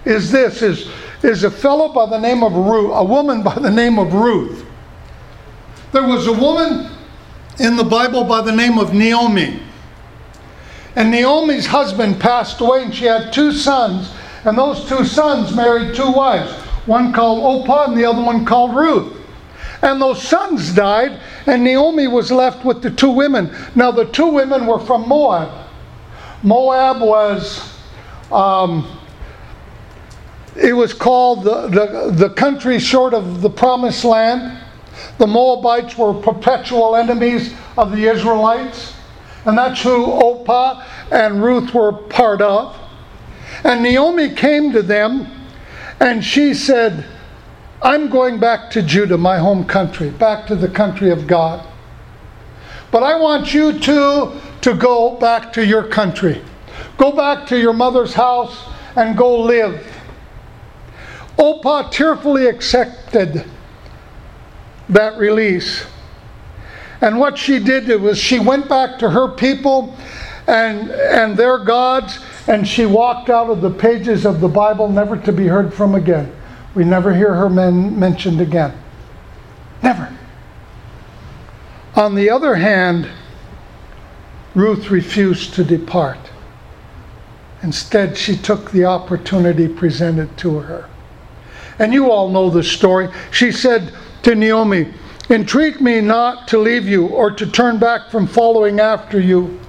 is 0.04 0.30
this 0.32 0.62
is, 0.62 0.88
is 1.22 1.44
a 1.44 1.50
fellow 1.50 1.92
by 1.92 2.06
the 2.06 2.18
name 2.18 2.42
of 2.42 2.52
Ruth, 2.52 2.90
a 2.94 3.04
woman 3.04 3.42
by 3.42 3.54
the 3.54 3.70
name 3.70 3.98
of 3.98 4.12
Ruth. 4.12 4.64
There 5.92 6.02
was 6.02 6.26
a 6.26 6.32
woman 6.32 6.90
in 7.60 7.76
the 7.76 7.84
Bible 7.84 8.24
by 8.24 8.40
the 8.40 8.52
name 8.52 8.78
of 8.78 8.92
Naomi. 8.92 9.62
And 10.96 11.10
Naomi's 11.10 11.66
husband 11.66 12.18
passed 12.18 12.60
away, 12.60 12.82
and 12.82 12.94
she 12.94 13.04
had 13.04 13.32
two 13.32 13.52
sons. 13.52 14.10
And 14.44 14.56
those 14.56 14.88
two 14.88 15.04
sons 15.04 15.54
married 15.54 15.94
two 15.94 16.10
wives, 16.10 16.50
one 16.86 17.12
called 17.12 17.66
Opah 17.66 17.88
and 17.88 17.96
the 17.96 18.06
other 18.06 18.22
one 18.22 18.46
called 18.46 18.74
Ruth. 18.74 19.14
And 19.82 20.00
those 20.00 20.26
sons 20.26 20.74
died, 20.74 21.20
and 21.44 21.62
Naomi 21.62 22.06
was 22.08 22.32
left 22.32 22.64
with 22.64 22.80
the 22.82 22.90
two 22.90 23.10
women. 23.10 23.54
Now, 23.74 23.90
the 23.90 24.06
two 24.06 24.28
women 24.28 24.66
were 24.66 24.78
from 24.78 25.06
Moab. 25.06 25.68
Moab 26.42 27.02
was, 27.02 27.74
um, 28.32 28.98
it 30.56 30.72
was 30.72 30.94
called 30.94 31.44
the, 31.44 31.68
the, 31.68 32.10
the 32.12 32.30
country 32.30 32.78
short 32.78 33.12
of 33.12 33.42
the 33.42 33.50
promised 33.50 34.04
land. 34.04 34.58
The 35.18 35.26
Moabites 35.26 35.98
were 35.98 36.14
perpetual 36.14 36.96
enemies 36.96 37.52
of 37.76 37.92
the 37.92 38.06
Israelites. 38.06 38.95
And 39.46 39.56
that's 39.56 39.80
who 39.80 40.06
Opah 40.06 40.84
and 41.10 41.42
Ruth 41.42 41.72
were 41.72 41.92
part 41.92 42.42
of. 42.42 42.76
And 43.64 43.82
Naomi 43.82 44.34
came 44.34 44.72
to 44.72 44.82
them 44.82 45.30
and 46.00 46.22
she 46.24 46.52
said, 46.52 47.06
I'm 47.80 48.10
going 48.10 48.40
back 48.40 48.70
to 48.72 48.82
Judah, 48.82 49.16
my 49.16 49.38
home 49.38 49.64
country, 49.64 50.10
back 50.10 50.46
to 50.48 50.56
the 50.56 50.68
country 50.68 51.10
of 51.10 51.26
God. 51.26 51.66
But 52.90 53.02
I 53.02 53.16
want 53.18 53.54
you 53.54 53.78
two 53.78 54.32
to 54.62 54.74
go 54.74 55.16
back 55.16 55.52
to 55.54 55.64
your 55.64 55.84
country. 55.84 56.42
Go 56.96 57.12
back 57.12 57.46
to 57.48 57.58
your 57.58 57.72
mother's 57.72 58.14
house 58.14 58.68
and 58.96 59.16
go 59.16 59.40
live. 59.40 59.86
Opah 61.38 61.90
tearfully 61.92 62.46
accepted 62.46 63.44
that 64.88 65.18
release. 65.18 65.84
And 67.00 67.18
what 67.18 67.36
she 67.38 67.58
did 67.58 67.88
was 68.00 68.18
she 68.18 68.38
went 68.38 68.68
back 68.68 68.98
to 69.00 69.10
her 69.10 69.28
people 69.28 69.96
and, 70.46 70.90
and 70.90 71.36
their 71.36 71.58
gods, 71.58 72.18
and 72.46 72.66
she 72.66 72.86
walked 72.86 73.30
out 73.30 73.50
of 73.50 73.60
the 73.60 73.70
pages 73.70 74.24
of 74.24 74.40
the 74.40 74.48
Bible 74.48 74.88
never 74.88 75.16
to 75.16 75.32
be 75.32 75.46
heard 75.46 75.74
from 75.74 75.94
again. 75.94 76.32
We 76.74 76.84
never 76.84 77.14
hear 77.14 77.34
her 77.34 77.50
men 77.50 77.98
mentioned 77.98 78.40
again. 78.40 78.72
Never. 79.82 80.16
On 81.94 82.14
the 82.14 82.30
other 82.30 82.54
hand, 82.54 83.08
Ruth 84.54 84.90
refused 84.90 85.54
to 85.54 85.64
depart. 85.64 86.18
Instead, 87.62 88.16
she 88.16 88.36
took 88.36 88.70
the 88.70 88.84
opportunity 88.84 89.66
presented 89.66 90.36
to 90.38 90.58
her. 90.60 90.88
And 91.78 91.92
you 91.92 92.10
all 92.10 92.30
know 92.30 92.48
the 92.50 92.62
story. 92.62 93.08
She 93.30 93.50
said 93.50 93.92
to 94.22 94.34
Naomi, 94.34 94.92
Entreat 95.28 95.80
me 95.80 96.00
not 96.00 96.46
to 96.48 96.58
leave 96.58 96.86
you 96.86 97.08
or 97.08 97.30
to 97.32 97.46
turn 97.46 97.78
back 97.78 98.10
from 98.10 98.26
following 98.26 98.78
after 98.78 99.20
you. 99.20 99.60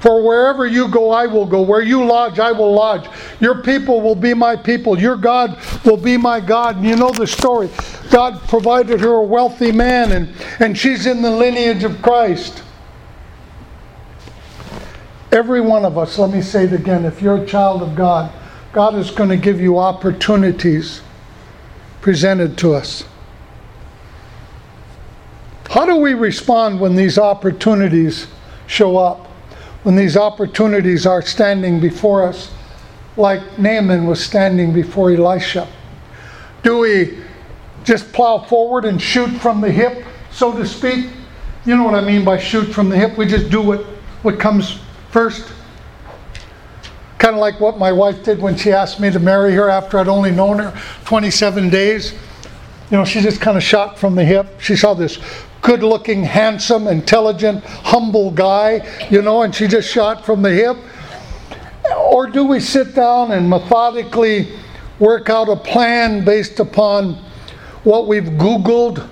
For 0.00 0.22
wherever 0.22 0.66
you 0.66 0.88
go, 0.88 1.10
I 1.10 1.26
will 1.26 1.46
go. 1.46 1.62
Where 1.62 1.82
you 1.82 2.04
lodge, 2.04 2.38
I 2.38 2.52
will 2.52 2.72
lodge. 2.72 3.08
Your 3.40 3.62
people 3.62 4.02
will 4.02 4.14
be 4.14 4.34
my 4.34 4.54
people. 4.54 4.98
Your 4.98 5.16
God 5.16 5.58
will 5.84 5.96
be 5.96 6.16
my 6.16 6.38
God. 6.38 6.76
And 6.76 6.84
you 6.84 6.96
know 6.96 7.10
the 7.10 7.26
story. 7.26 7.70
God 8.10 8.40
provided 8.42 9.00
her 9.00 9.14
a 9.14 9.22
wealthy 9.22 9.72
man, 9.72 10.12
and, 10.12 10.34
and 10.60 10.76
she's 10.76 11.06
in 11.06 11.22
the 11.22 11.30
lineage 11.30 11.82
of 11.82 12.02
Christ. 12.02 12.62
Every 15.32 15.60
one 15.60 15.84
of 15.84 15.98
us, 15.98 16.18
let 16.18 16.30
me 16.30 16.40
say 16.40 16.64
it 16.64 16.72
again, 16.72 17.04
if 17.04 17.20
you're 17.20 17.42
a 17.42 17.46
child 17.46 17.82
of 17.82 17.94
God, 17.94 18.32
God 18.72 18.94
is 18.94 19.10
going 19.10 19.30
to 19.30 19.36
give 19.36 19.60
you 19.60 19.78
opportunities 19.78 21.00
presented 22.00 22.56
to 22.58 22.74
us. 22.74 23.04
How 25.76 25.84
do 25.84 25.96
we 25.96 26.14
respond 26.14 26.80
when 26.80 26.96
these 26.96 27.18
opportunities 27.18 28.28
show 28.66 28.96
up? 28.96 29.26
When 29.82 29.94
these 29.94 30.16
opportunities 30.16 31.04
are 31.04 31.20
standing 31.20 31.80
before 31.80 32.26
us, 32.26 32.50
like 33.18 33.58
Naaman 33.58 34.06
was 34.06 34.24
standing 34.24 34.72
before 34.72 35.10
Elisha? 35.10 35.68
Do 36.62 36.78
we 36.78 37.18
just 37.84 38.10
plow 38.14 38.38
forward 38.38 38.86
and 38.86 39.00
shoot 39.00 39.28
from 39.28 39.60
the 39.60 39.70
hip, 39.70 40.02
so 40.30 40.56
to 40.56 40.64
speak? 40.64 41.10
You 41.66 41.76
know 41.76 41.84
what 41.84 41.94
I 41.94 42.00
mean 42.00 42.24
by 42.24 42.38
shoot 42.38 42.72
from 42.72 42.88
the 42.88 42.96
hip? 42.96 43.18
We 43.18 43.26
just 43.26 43.50
do 43.50 43.60
what, 43.60 43.82
what 44.22 44.40
comes 44.40 44.78
first. 45.10 45.52
Kind 47.18 47.34
of 47.34 47.40
like 47.40 47.60
what 47.60 47.76
my 47.76 47.92
wife 47.92 48.24
did 48.24 48.40
when 48.40 48.56
she 48.56 48.72
asked 48.72 48.98
me 48.98 49.10
to 49.10 49.18
marry 49.18 49.52
her 49.52 49.68
after 49.68 49.98
I'd 49.98 50.08
only 50.08 50.30
known 50.30 50.58
her 50.58 50.74
27 51.04 51.68
days. 51.68 52.14
You 52.90 52.96
know, 52.96 53.04
she 53.04 53.20
just 53.20 53.40
kind 53.40 53.56
of 53.56 53.62
shot 53.62 53.98
from 53.98 54.14
the 54.14 54.24
hip. 54.24 54.60
She 54.60 54.74
saw 54.76 54.94
this 54.94 55.18
good 55.66 55.82
looking, 55.82 56.22
handsome, 56.22 56.86
intelligent, 56.86 57.62
humble 57.64 58.30
guy, 58.30 58.88
you 59.10 59.20
know, 59.20 59.42
and 59.42 59.52
she 59.52 59.66
just 59.66 59.90
shot 59.90 60.24
from 60.24 60.40
the 60.40 60.50
hip? 60.50 60.76
Or 61.96 62.28
do 62.28 62.44
we 62.44 62.60
sit 62.60 62.94
down 62.94 63.32
and 63.32 63.50
methodically 63.50 64.52
work 65.00 65.28
out 65.28 65.48
a 65.48 65.56
plan 65.56 66.24
based 66.24 66.60
upon 66.60 67.14
what 67.82 68.06
we've 68.06 68.22
Googled 68.38 69.08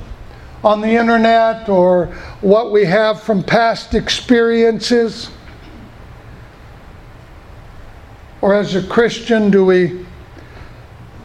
on 0.63 0.81
the 0.81 0.91
internet 0.91 1.69
or 1.69 2.07
what 2.41 2.71
we 2.71 2.85
have 2.85 3.21
from 3.21 3.43
past 3.43 3.95
experiences? 3.95 5.31
Or 8.41 8.55
as 8.55 8.77
a 8.77 8.87
Christian, 8.87 9.51
do 9.51 9.65
we 9.65 10.07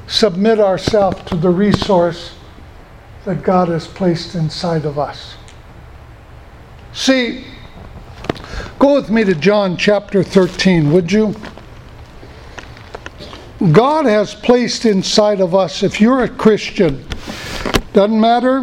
submit 0.07 0.59
ourselves 0.59 1.21
to 1.25 1.35
the 1.35 1.51
resource 1.51 2.33
that 3.25 3.43
God 3.43 3.67
has 3.67 3.87
placed 3.87 4.35
inside 4.35 4.85
of 4.85 4.97
us. 4.97 5.35
See, 6.93 7.45
go 8.79 8.95
with 8.95 9.09
me 9.09 9.23
to 9.23 9.35
John 9.35 9.77
chapter 9.77 10.23
13, 10.23 10.91
would 10.91 11.11
you? 11.11 11.35
God 13.71 14.05
has 14.05 14.33
placed 14.33 14.85
inside 14.85 15.41
of 15.41 15.53
us, 15.53 15.83
if 15.83 15.99
you're 15.99 16.23
a 16.23 16.29
Christian, 16.29 17.05
doesn't 17.91 18.19
matter 18.19 18.61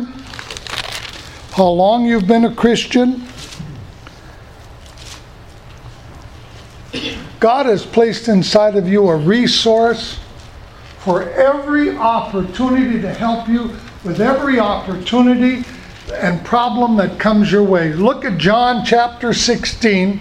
how 1.53 1.69
long 1.69 2.07
you've 2.07 2.27
been 2.27 2.47
a 2.47 2.55
Christian, 2.55 3.27
God 7.39 7.67
has 7.67 7.85
placed 7.85 8.29
inside 8.29 8.77
of 8.77 8.89
you 8.89 9.09
a 9.09 9.17
resource 9.17 10.19
for 10.99 11.31
every 11.31 11.97
opportunity 11.97 13.01
to 13.01 13.13
help 13.13 13.49
you 13.49 13.77
with 14.07 14.21
every 14.21 14.61
opportunity 14.61 15.65
and 16.15 16.45
problem 16.45 16.97
that 16.97 17.19
comes 17.19 17.51
your 17.51 17.65
way. 17.65 17.93
Look 17.93 18.25
at 18.25 18.39
John 18.39 18.85
chapter 18.85 19.35
16. 19.35 20.21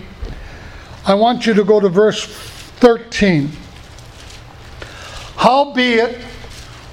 I 1.05 1.13
want 1.13 1.45
you 1.45 1.53
to 1.53 1.63
go 1.63 1.79
to 1.79 1.87
verse 1.87 2.25
13. 2.25 3.51
Howbeit, 5.37 6.15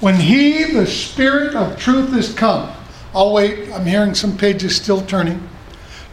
when 0.00 0.16
he, 0.16 0.64
the 0.64 0.86
Spirit 0.86 1.54
of 1.54 1.78
truth, 1.78 2.14
is 2.14 2.34
come. 2.34 2.70
I'll 3.14 3.32
wait, 3.32 3.72
I'm 3.72 3.86
hearing 3.86 4.14
some 4.14 4.36
pages 4.36 4.76
still 4.76 5.00
turning. 5.06 5.48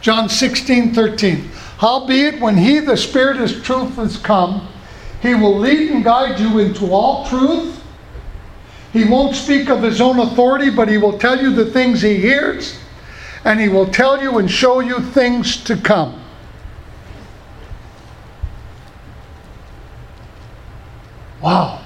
John 0.00 0.30
16, 0.30 0.94
13. 0.94 1.50
Howbeit, 1.76 2.40
when 2.40 2.56
he, 2.56 2.78
the 2.78 2.96
Spirit 2.96 3.38
of 3.38 3.62
truth, 3.62 3.98
is 3.98 4.16
come, 4.16 4.66
he 5.20 5.34
will 5.34 5.58
lead 5.58 5.90
and 5.90 6.02
guide 6.02 6.40
you 6.40 6.58
into 6.58 6.90
all 6.90 7.26
truth 7.26 7.79
he 8.92 9.04
won't 9.04 9.36
speak 9.36 9.68
of 9.68 9.82
his 9.82 10.00
own 10.00 10.18
authority, 10.18 10.70
but 10.70 10.88
he 10.88 10.98
will 10.98 11.18
tell 11.18 11.40
you 11.40 11.50
the 11.52 11.66
things 11.66 12.02
he 12.02 12.16
hears, 12.16 12.78
and 13.44 13.60
he 13.60 13.68
will 13.68 13.86
tell 13.86 14.20
you 14.20 14.38
and 14.38 14.50
show 14.50 14.80
you 14.80 15.00
things 15.00 15.62
to 15.64 15.76
come. 15.76 16.20
Wow. 21.40 21.82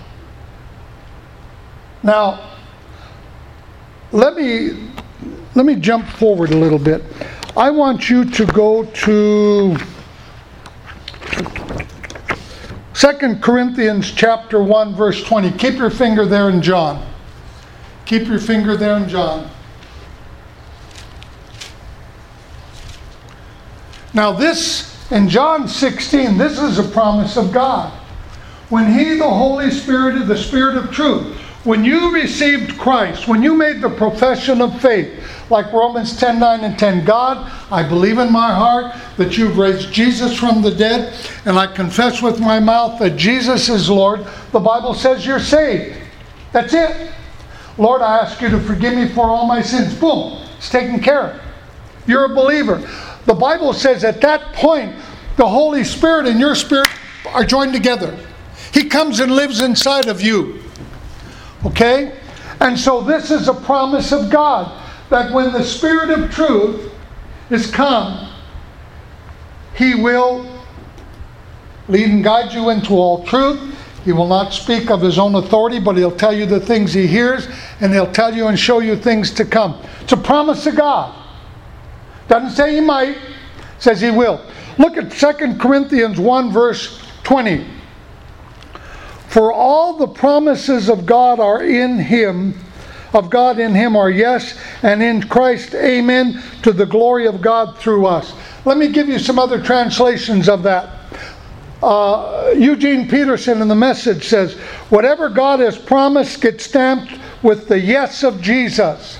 Now, 2.03 2.51
let 4.13 4.37
me 4.37 4.91
let 5.55 5.65
me 5.65 5.77
jump 5.77 6.07
forward 6.07 6.51
a 6.51 6.57
little 6.57 6.79
bit. 6.79 7.03
I 7.57 7.71
want 7.71 8.11
you 8.11 8.25
to 8.25 8.47
go 8.47 8.85
to 8.85 9.77
2 12.95 13.37
Corinthians 13.41 14.13
chapter 14.13 14.63
1 14.63 14.95
verse 14.95 15.23
20. 15.25 15.51
Keep 15.53 15.75
your 15.75 15.91
finger 15.91 16.25
there 16.25 16.49
in 16.49 16.63
John. 16.63 17.05
Keep 18.07 18.29
your 18.29 18.39
finger 18.39 18.77
there 18.77 18.97
in 18.97 19.09
John. 19.09 19.51
Now 24.15 24.33
this 24.33 24.95
in 25.11 25.29
John 25.29 25.67
16, 25.67 26.39
this 26.39 26.59
is 26.59 26.79
a 26.79 26.85
promise 26.85 27.37
of 27.37 27.53
God. 27.53 27.93
When 28.69 28.93
he 28.93 29.19
the 29.19 29.29
Holy 29.29 29.71
Spirit, 29.71 30.27
the 30.27 30.37
Spirit 30.37 30.77
of 30.77 30.93
truth, 30.93 31.37
when 31.65 31.83
you 31.83 32.13
received 32.13 32.79
Christ, 32.79 33.27
when 33.27 33.43
you 33.43 33.55
made 33.55 33.81
the 33.81 33.89
profession 33.89 34.61
of 34.61 34.81
faith, 34.83 35.11
like 35.51 35.73
Romans 35.73 36.17
10 36.17 36.39
9 36.39 36.61
and 36.61 36.79
10, 36.79 37.05
God, 37.05 37.51
I 37.71 37.83
believe 37.83 38.19
in 38.19 38.31
my 38.31 38.53
heart 38.53 38.95
that 39.17 39.39
you've 39.39 39.57
raised 39.57 39.93
Jesus 39.93 40.39
from 40.39 40.61
the 40.61 40.71
dead, 40.71 41.15
and 41.47 41.59
I 41.59 41.67
confess 41.67 42.21
with 42.21 42.39
my 42.39 42.61
mouth 42.61 42.99
that 42.99 43.17
Jesus 43.17 43.71
is 43.71 43.89
Lord, 43.89 44.27
the 44.53 44.61
Bible 44.61 44.93
says 44.93 45.27
you're 45.27 45.41
saved. 45.41 45.97
That's 46.53 46.75
it. 46.75 47.11
Lord, 47.79 48.03
I 48.03 48.19
ask 48.19 48.41
you 48.41 48.51
to 48.51 48.61
forgive 48.61 48.95
me 48.95 49.09
for 49.09 49.25
all 49.25 49.47
my 49.47 49.63
sins. 49.63 49.95
Boom, 49.95 50.39
it's 50.59 50.71
taken 50.71 51.01
care 51.01 51.31
of. 51.31 51.43
You're 52.07 52.27
a 52.27 52.35
believer. 52.35 52.77
The 53.25 53.35
Bible 53.35 53.73
says 53.73 54.05
at 54.05 54.21
that 54.21 54.53
point, 54.53 54.95
the 55.37 55.49
Holy 55.49 55.83
Spirit 55.83 56.27
and 56.27 56.39
your 56.39 56.55
spirit 56.55 56.89
are 57.27 57.45
joined 57.45 57.73
together. 57.73 58.17
He 58.73 58.89
comes 58.89 59.21
and 59.21 59.33
lives 59.35 59.63
inside 59.63 60.09
of 60.09 60.21
you. 60.21 60.64
Okay? 61.65 62.19
And 62.61 62.79
so 62.79 63.01
this 63.01 63.31
is 63.31 63.49
a 63.49 63.55
promise 63.55 64.13
of 64.13 64.31
God 64.31 64.81
that 65.11 65.33
when 65.33 65.53
the 65.53 65.63
Spirit 65.63 66.11
of 66.11 66.31
truth 66.31 66.93
is 67.51 67.71
come, 67.71 68.33
He 69.75 69.95
will 69.95 70.51
lead 71.89 72.09
and 72.09 72.25
guide 72.25 72.53
you 72.53 72.71
into 72.71 72.95
all 72.95 73.25
truth. 73.25 73.75
He 74.05 74.13
will 74.13 74.27
not 74.27 74.53
speak 74.53 74.91
of 74.91 75.01
his 75.01 75.19
own 75.19 75.35
authority, 75.35 75.81
but 75.81 75.97
he'll 75.97 76.15
tell 76.15 76.33
you 76.33 76.45
the 76.45 76.61
things 76.61 76.93
he 76.93 77.07
hears, 77.07 77.49
and 77.81 77.93
he'll 77.93 78.13
tell 78.13 78.35
you 78.35 78.49
and 78.49 78.59
show 78.59 78.81
you 78.81 78.97
things 78.97 79.31
to 79.33 79.45
come. 79.47 79.83
It's 80.03 80.13
a 80.13 80.17
promise 80.17 80.67
of 80.67 80.77
God. 80.77 81.15
Doesn't 82.29 82.51
say 82.51 82.75
he 82.75 82.81
might, 82.81 83.17
says 83.79 84.01
he 84.01 84.11
will. 84.11 84.45
Look 84.79 84.97
at 84.99 85.11
2 85.11 85.57
Corinthians 85.57 86.21
1, 86.21 86.53
verse 86.53 87.03
20. 87.23 87.67
For 89.35 89.53
all 89.53 89.95
the 89.95 90.07
promises 90.07 90.89
of 90.89 91.07
God 91.07 91.41
are 91.41 91.61
in 91.61 91.99
him, 91.99 92.57
of 93.13 93.31
God 93.31 93.59
in 93.59 93.75
him 93.75 93.97
are 93.97 94.09
yes, 94.09 94.57
and 94.81 95.03
in 95.03 95.25
Christ, 95.25 95.75
amen, 95.75 96.41
to 96.63 96.71
the 96.71 96.87
glory 96.87 97.27
of 97.27 97.43
God 97.43 97.77
through 97.77 98.07
us. 98.07 98.33
Let 98.65 98.79
me 98.79 98.87
give 98.87 99.09
you 99.09 99.19
some 99.19 99.41
other 99.41 99.61
translations 99.61 100.49
of 100.49 100.63
that. 100.63 100.89
Uh, 101.83 102.55
Eugene 102.57 103.09
Peterson 103.09 103.61
in 103.61 103.67
the 103.67 103.75
message 103.75 104.29
says, 104.29 104.55
Whatever 104.89 105.29
God 105.29 105.59
has 105.59 105.77
promised 105.77 106.41
gets 106.41 106.67
stamped 106.67 107.19
with 107.43 107.67
the 107.67 107.81
yes 107.81 108.23
of 108.23 108.41
Jesus. 108.41 109.19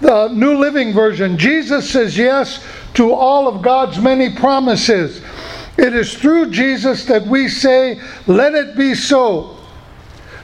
The 0.00 0.26
New 0.32 0.58
Living 0.58 0.92
Version, 0.92 1.38
Jesus 1.38 1.88
says 1.88 2.18
yes 2.18 2.66
to 2.94 3.12
all 3.12 3.46
of 3.46 3.62
God's 3.62 4.00
many 4.00 4.34
promises. 4.34 5.22
It 5.80 5.94
is 5.94 6.12
through 6.12 6.50
Jesus 6.50 7.06
that 7.06 7.26
we 7.26 7.48
say, 7.48 7.98
Let 8.26 8.54
it 8.54 8.76
be 8.76 8.94
so. 8.94 9.56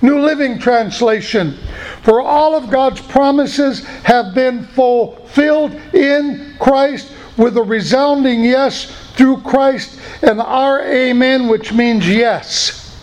New 0.01 0.19
Living 0.19 0.59
Translation. 0.59 1.59
For 2.03 2.23
all 2.23 2.57
of 2.57 2.71
God's 2.71 3.03
promises 3.03 3.85
have 4.05 4.35
been 4.35 4.65
fulfilled 4.65 5.73
in 5.93 6.57
Christ 6.59 7.13
with 7.37 7.59
a 7.59 7.63
resounding 7.63 8.45
yes 8.45 9.13
through 9.15 9.43
Christ 9.43 10.01
and 10.23 10.41
our 10.41 10.81
amen, 10.81 11.49
which 11.49 11.71
means 11.71 12.09
yes. 12.09 12.99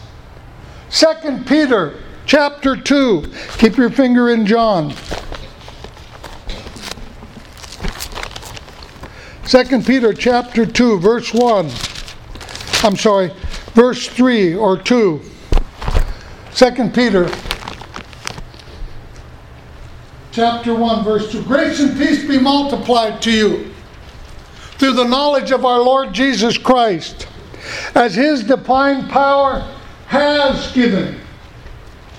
Second 0.89 1.45
Peter 1.45 2.01
chapter 2.25 2.75
2. 2.75 3.31
Keep 3.59 3.77
your 3.77 3.91
finger 3.91 4.31
in 4.31 4.47
John. 4.47 4.95
2 9.45 9.81
Peter 9.81 10.13
chapter 10.13 10.65
2, 10.65 10.99
verse 10.99 11.31
1. 11.31 11.69
I'm 12.83 12.97
sorry, 12.97 13.31
verse 13.73 14.07
3 14.07 14.55
or 14.55 14.77
2. 14.77 15.21
2 16.53 16.89
Peter 16.89 17.29
chapter 20.33 20.73
1, 20.73 21.03
verse 21.03 21.31
2. 21.31 21.43
Grace 21.43 21.79
and 21.79 21.97
peace 21.97 22.27
be 22.27 22.39
multiplied 22.39 23.21
to 23.21 23.31
you 23.31 23.73
through 24.77 24.93
the 24.93 25.05
knowledge 25.05 25.51
of 25.51 25.63
our 25.63 25.79
Lord 25.79 26.11
Jesus 26.11 26.57
Christ, 26.57 27.27
as 27.95 28.15
his 28.15 28.43
divine 28.43 29.07
power 29.07 29.59
has 30.07 30.71
given. 30.73 31.19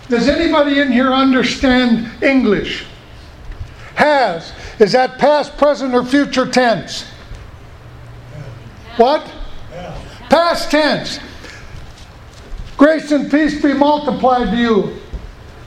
Does 0.08 0.28
anybody 0.28 0.80
in 0.80 0.90
here 0.90 1.12
understand 1.12 2.10
English? 2.22 2.86
Has. 3.96 4.52
Is 4.78 4.92
that 4.92 5.18
past, 5.18 5.56
present, 5.56 5.94
or 5.94 6.04
future 6.04 6.46
tense? 6.46 7.02
What? 8.96 9.30
Past 10.34 10.72
tense. 10.72 11.20
Grace 12.76 13.12
and 13.12 13.30
peace 13.30 13.62
be 13.62 13.72
multiplied 13.72 14.50
to 14.50 14.56
you 14.56 14.96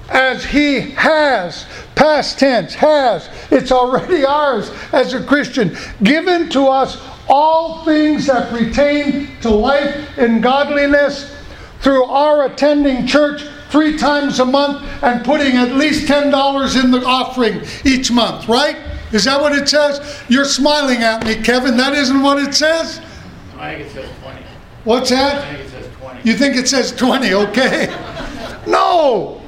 as 0.10 0.44
he 0.44 0.82
has, 0.92 1.66
past 1.96 2.38
tense, 2.38 2.74
has, 2.74 3.30
it's 3.50 3.72
already 3.72 4.26
ours 4.28 4.70
as 4.92 5.14
a 5.14 5.24
Christian, 5.24 5.74
given 6.04 6.50
to 6.50 6.68
us 6.68 7.02
all 7.30 7.86
things 7.86 8.26
that 8.26 8.50
pertain 8.50 9.30
to 9.40 9.50
life 9.50 10.06
and 10.18 10.44
godliness 10.44 11.34
through 11.80 12.04
our 12.04 12.48
attending 12.48 13.08
church 13.08 13.44
three 13.70 13.98
times 13.98 14.42
a 14.42 14.46
month 14.46 14.86
and 15.02 15.24
putting 15.24 15.56
at 15.56 15.76
least 15.76 16.10
$10 16.10 16.84
in 16.84 16.92
the 16.92 17.06
offering 17.06 17.62
each 17.86 18.12
month, 18.12 18.50
right? 18.50 18.76
Is 19.14 19.24
that 19.24 19.40
what 19.40 19.54
it 19.54 19.70
says? 19.70 20.22
You're 20.28 20.44
smiling 20.44 21.04
at 21.04 21.26
me, 21.26 21.36
Kevin. 21.36 21.78
That 21.78 21.94
isn't 21.94 22.22
what 22.22 22.38
it 22.38 22.54
says? 22.54 23.00
I 23.58 23.74
think 23.74 23.88
it 23.88 23.92
says 23.92 24.10
20. 24.88 25.00
What's 25.00 25.12
I 25.12 25.16
that? 25.16 25.44
think 25.44 25.60
it 25.60 25.70
says 25.70 25.96
20. 25.98 26.30
You 26.30 26.38
think 26.38 26.56
it 26.56 26.68
says 26.68 26.92
20, 26.96 27.34
okay? 27.34 28.04
No! 28.68 29.42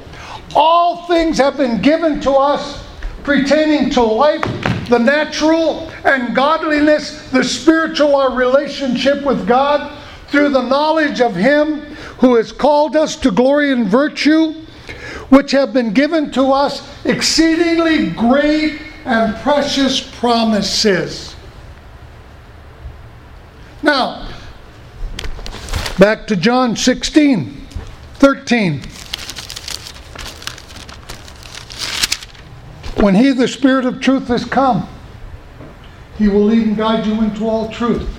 All 0.56 1.06
things 1.08 1.38
have 1.40 1.58
been 1.58 1.82
given 1.82 2.22
to 2.22 2.32
us 2.32 2.88
pertaining 3.24 3.90
to 3.92 4.02
life, 4.02 4.42
the 4.88 4.98
natural, 4.98 5.90
and 6.06 6.34
godliness, 6.34 7.30
the 7.30 7.44
spiritual, 7.44 8.16
our 8.16 8.34
relationship 8.34 9.26
with 9.26 9.46
God, 9.46 9.98
through 10.28 10.50
the 10.50 10.62
knowledge 10.62 11.20
of 11.20 11.36
Him 11.36 11.82
who 12.20 12.36
has 12.36 12.54
called 12.54 12.96
us 12.96 13.18
to 13.18 13.30
glory 13.30 13.74
and 13.74 13.88
virtue, 13.88 14.54
which 15.28 15.52
have 15.52 15.74
been 15.74 15.92
given 15.92 16.32
to 16.32 16.54
us 16.54 16.90
exceedingly 17.04 18.12
great 18.12 18.82
and 19.04 19.36
precious 19.42 20.00
promises. 20.00 21.36
Now, 23.84 24.30
back 26.00 26.26
to 26.28 26.36
John 26.38 26.78
16, 26.78 27.68
13. 28.14 28.82
When 33.04 33.16
He, 33.16 33.34
the 33.34 33.50
Spirit 33.50 33.86
of 33.86 34.00
truth, 34.00 34.28
has 34.28 34.46
come, 34.46 34.88
He 36.18 36.30
will 36.30 36.46
lead 36.46 36.68
and 36.68 36.78
guide 36.78 37.06
you 37.06 37.22
into 37.22 37.50
all 37.50 37.70
truth. 37.70 38.10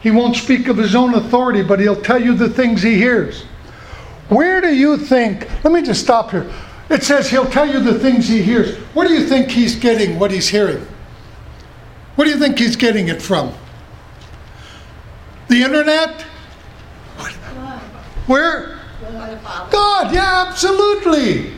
He 0.00 0.10
won't 0.10 0.36
speak 0.36 0.68
of 0.68 0.78
His 0.78 0.94
own 0.94 1.14
authority, 1.14 1.62
but 1.62 1.78
He'll 1.78 2.00
tell 2.00 2.22
you 2.22 2.34
the 2.34 2.48
things 2.48 2.82
He 2.82 2.94
hears. 2.94 3.42
Where 4.30 4.62
do 4.62 4.74
you 4.74 4.96
think? 4.96 5.46
Let 5.62 5.74
me 5.74 5.82
just 5.82 6.02
stop 6.02 6.30
here. 6.30 6.50
It 6.88 7.02
says 7.02 7.28
He'll 7.28 7.50
tell 7.50 7.70
you 7.70 7.80
the 7.80 7.98
things 7.98 8.28
He 8.28 8.42
hears. 8.42 8.76
Where 8.94 9.06
do 9.06 9.12
you 9.12 9.26
think 9.26 9.50
He's 9.50 9.76
getting 9.76 10.18
what 10.18 10.30
He's 10.30 10.48
hearing? 10.48 10.86
Where 12.14 12.24
do 12.24 12.32
you 12.32 12.38
think 12.38 12.58
He's 12.58 12.76
getting 12.76 13.08
it 13.08 13.20
from? 13.20 13.52
The 15.48 15.62
internet? 15.62 16.24
Where? 18.26 18.78
God, 19.70 20.14
yeah, 20.14 20.44
absolutely. 20.48 21.52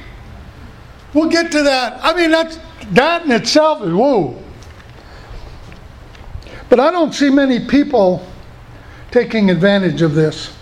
We'll 1.15 1.31
get 1.31 1.51
to 1.53 1.63
that. 1.63 1.99
I 2.03 2.15
mean, 2.15 2.31
that's 2.31 2.59
that 2.91 3.25
in 3.25 3.33
itself 3.33 3.83
is 3.83 3.93
whoa. 3.93 4.43
But 6.69 6.81
I 6.81 6.91
don't 6.91 7.15
see 7.15 7.31
many 7.31 7.67
people 7.67 8.27
taking 9.11 9.51
advantage 9.51 10.03
of 10.03 10.15
this. 10.15 10.55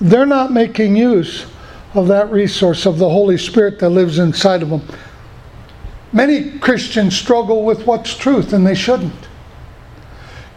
They're 0.00 0.26
not 0.26 0.52
making 0.52 0.96
use 0.96 1.46
of 1.94 2.08
that 2.08 2.30
resource 2.30 2.86
of 2.86 2.98
the 2.98 3.08
Holy 3.08 3.38
Spirit 3.38 3.78
that 3.78 3.90
lives 3.90 4.18
inside 4.18 4.62
of 4.62 4.70
them. 4.70 4.82
Many 6.12 6.58
Christians 6.58 7.16
struggle 7.16 7.64
with 7.64 7.86
what's 7.86 8.16
truth, 8.16 8.52
and 8.52 8.66
they 8.66 8.74
shouldn't. 8.74 9.28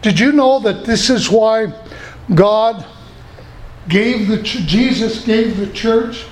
Did 0.02 0.20
you 0.20 0.30
know 0.30 0.60
that 0.60 0.84
this 0.84 1.10
is 1.10 1.30
why 1.30 1.72
God 2.34 2.84
gave 3.88 4.28
the 4.28 4.42
Jesus 4.42 5.24
gave 5.24 5.56
the 5.56 5.68
church 5.72 6.26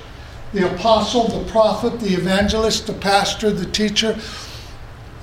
the 0.52 0.72
apostle, 0.74 1.28
the 1.28 1.50
prophet, 1.50 2.00
the 2.00 2.14
evangelist, 2.14 2.86
the 2.86 2.92
pastor, 2.92 3.50
the 3.50 3.66
teacher. 3.66 4.18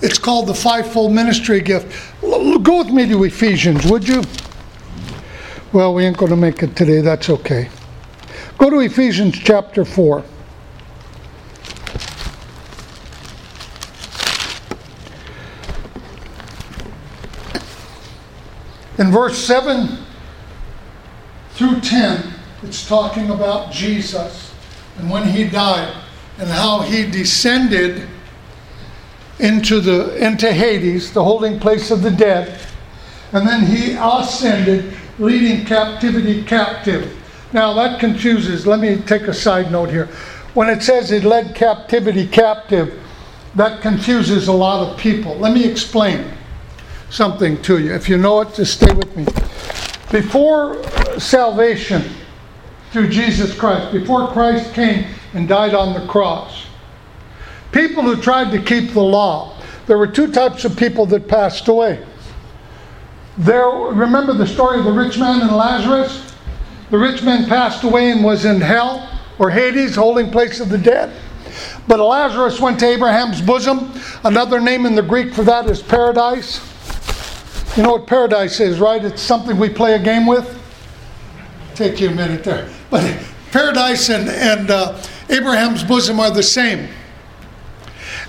It's 0.02 0.20
called 0.20 0.48
the 0.48 0.54
fivefold 0.54 1.14
ministry 1.14 1.62
gift. 1.62 1.88
Go 2.22 2.78
with 2.80 2.90
me 2.90 3.08
to 3.08 3.24
Ephesians, 3.24 3.90
would 3.90 4.08
you? 4.08 4.22
Well, 5.72 5.94
we 5.94 6.06
ain't 6.06 6.18
going 6.18 6.30
to 6.30 6.38
make 6.38 6.62
it 6.62 6.76
today. 6.76 7.02
That's 7.02 7.30
okay. 7.30 7.70
Go 8.58 8.70
to 8.70 8.80
Ephesians 8.80 9.40
chapter 9.40 9.86
4. 9.86 10.24
In 19.00 19.12
verse 19.12 19.38
7 19.38 19.98
through 21.64 21.80
10, 21.80 22.34
it's 22.64 22.86
talking 22.86 23.30
about 23.30 23.72
Jesus 23.72 24.54
and 24.98 25.10
when 25.10 25.26
he 25.26 25.48
died 25.48 25.96
and 26.38 26.50
how 26.50 26.82
he 26.82 27.10
descended 27.10 28.06
into 29.40 29.80
the 29.80 30.14
into 30.18 30.52
Hades, 30.52 31.14
the 31.14 31.24
holding 31.24 31.62
place 31.62 31.90
of 31.90 32.02
the 32.02 32.12
dead, 32.12 32.60
and 33.32 33.48
then 33.48 33.66
he 33.66 33.94
ascended, 33.94 34.94
leading 35.20 35.66
captivity 35.66 36.44
captive. 36.44 37.18
Now 37.54 37.74
that 37.76 37.98
confuses. 37.98 38.68
Let 38.68 38.82
me 38.82 38.98
take 38.98 39.24
a 39.24 39.34
side 39.34 39.72
note 39.72 39.90
here. 39.90 40.08
When 40.54 40.68
it 40.68 40.84
says 40.84 41.12
it 41.12 41.24
led 41.24 41.56
captivity 41.56 42.28
captive, 42.28 43.02
that 43.56 43.82
confuses 43.82 44.50
a 44.50 44.54
lot 44.54 44.86
of 44.86 45.00
people. 45.00 45.38
Let 45.38 45.54
me 45.54 45.64
explain 45.64 46.26
something 47.10 47.62
to 47.62 47.80
you. 47.80 47.94
If 47.94 48.10
you 48.10 48.18
know 48.18 48.42
it, 48.42 48.54
just 48.54 48.74
stay 48.74 48.94
with 48.94 49.16
me. 49.16 49.26
Before 50.14 50.78
salvation 51.20 52.04
through 52.92 53.10
Jesus 53.10 53.58
Christ, 53.58 53.92
before 53.92 54.28
Christ 54.28 54.72
came 54.76 55.08
and 55.34 55.48
died 55.48 55.74
on 55.74 56.00
the 56.00 56.06
cross, 56.06 56.68
people 57.72 58.04
who 58.04 58.16
tried 58.16 58.52
to 58.52 58.62
keep 58.62 58.92
the 58.92 59.02
law, 59.02 59.60
there 59.88 59.98
were 59.98 60.06
two 60.06 60.32
types 60.32 60.66
of 60.66 60.78
people 60.78 61.08
that 61.08 61.28
passed 61.28 61.68
away. 61.68 62.06
There, 63.40 63.68
remember 63.68 64.34
the 64.34 64.46
story 64.46 64.78
of 64.78 64.86
the 64.86 64.92
rich 64.92 65.18
man 65.18 65.42
and 65.42 65.50
Lazarus? 65.50 66.32
The 66.92 67.00
rich 67.00 67.24
man 67.24 67.50
passed 67.50 67.84
away 67.84 68.12
and 68.12 68.24
was 68.24 68.46
in 68.46 68.62
hell 68.62 69.10
or 69.40 69.50
Hades, 69.50 69.96
holding 69.96 70.30
place 70.30 70.60
of 70.60 70.70
the 70.70 70.78
dead. 70.78 71.12
But 71.88 72.00
Lazarus 72.00 72.60
went 72.60 72.80
to 72.82 72.86
Abraham's 72.86 73.42
bosom. 73.42 73.92
Another 74.24 74.62
name 74.62 74.86
in 74.86 74.94
the 74.94 75.02
Greek 75.02 75.34
for 75.34 75.44
that 75.44 75.68
is 75.68 75.82
paradise. 75.82 76.73
You 77.76 77.82
know 77.82 77.94
what 77.94 78.06
paradise 78.06 78.60
is, 78.60 78.80
right? 78.80 79.04
It's 79.04 79.22
something 79.22 79.58
we 79.58 79.68
play 79.68 79.96
a 79.96 80.00
game 80.00 80.28
with. 80.28 80.60
Take 81.74 82.00
you 82.00 82.10
a 82.10 82.14
minute 82.14 82.44
there. 82.44 82.70
But 82.92 83.20
paradise 83.52 84.10
and, 84.10 84.30
and 84.30 84.70
uh, 84.70 85.02
Abraham's 85.30 85.84
bosom 85.84 86.20
are 86.20 86.30
the 86.30 86.44
same. 86.44 86.88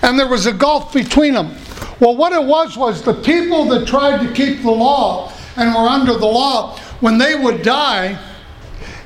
And 0.01 0.17
there 0.17 0.27
was 0.27 0.47
a 0.47 0.51
gulf 0.53 0.91
between 0.91 1.35
them. 1.35 1.55
Well, 1.99 2.15
what 2.15 2.33
it 2.33 2.43
was 2.43 2.75
was 2.75 3.03
the 3.03 3.13
people 3.13 3.65
that 3.65 3.87
tried 3.87 4.25
to 4.25 4.33
keep 4.33 4.63
the 4.63 4.71
law 4.71 5.31
and 5.57 5.75
were 5.75 5.87
under 5.87 6.13
the 6.13 6.25
law, 6.25 6.77
when 6.99 7.19
they 7.19 7.35
would 7.35 7.61
die, 7.61 8.19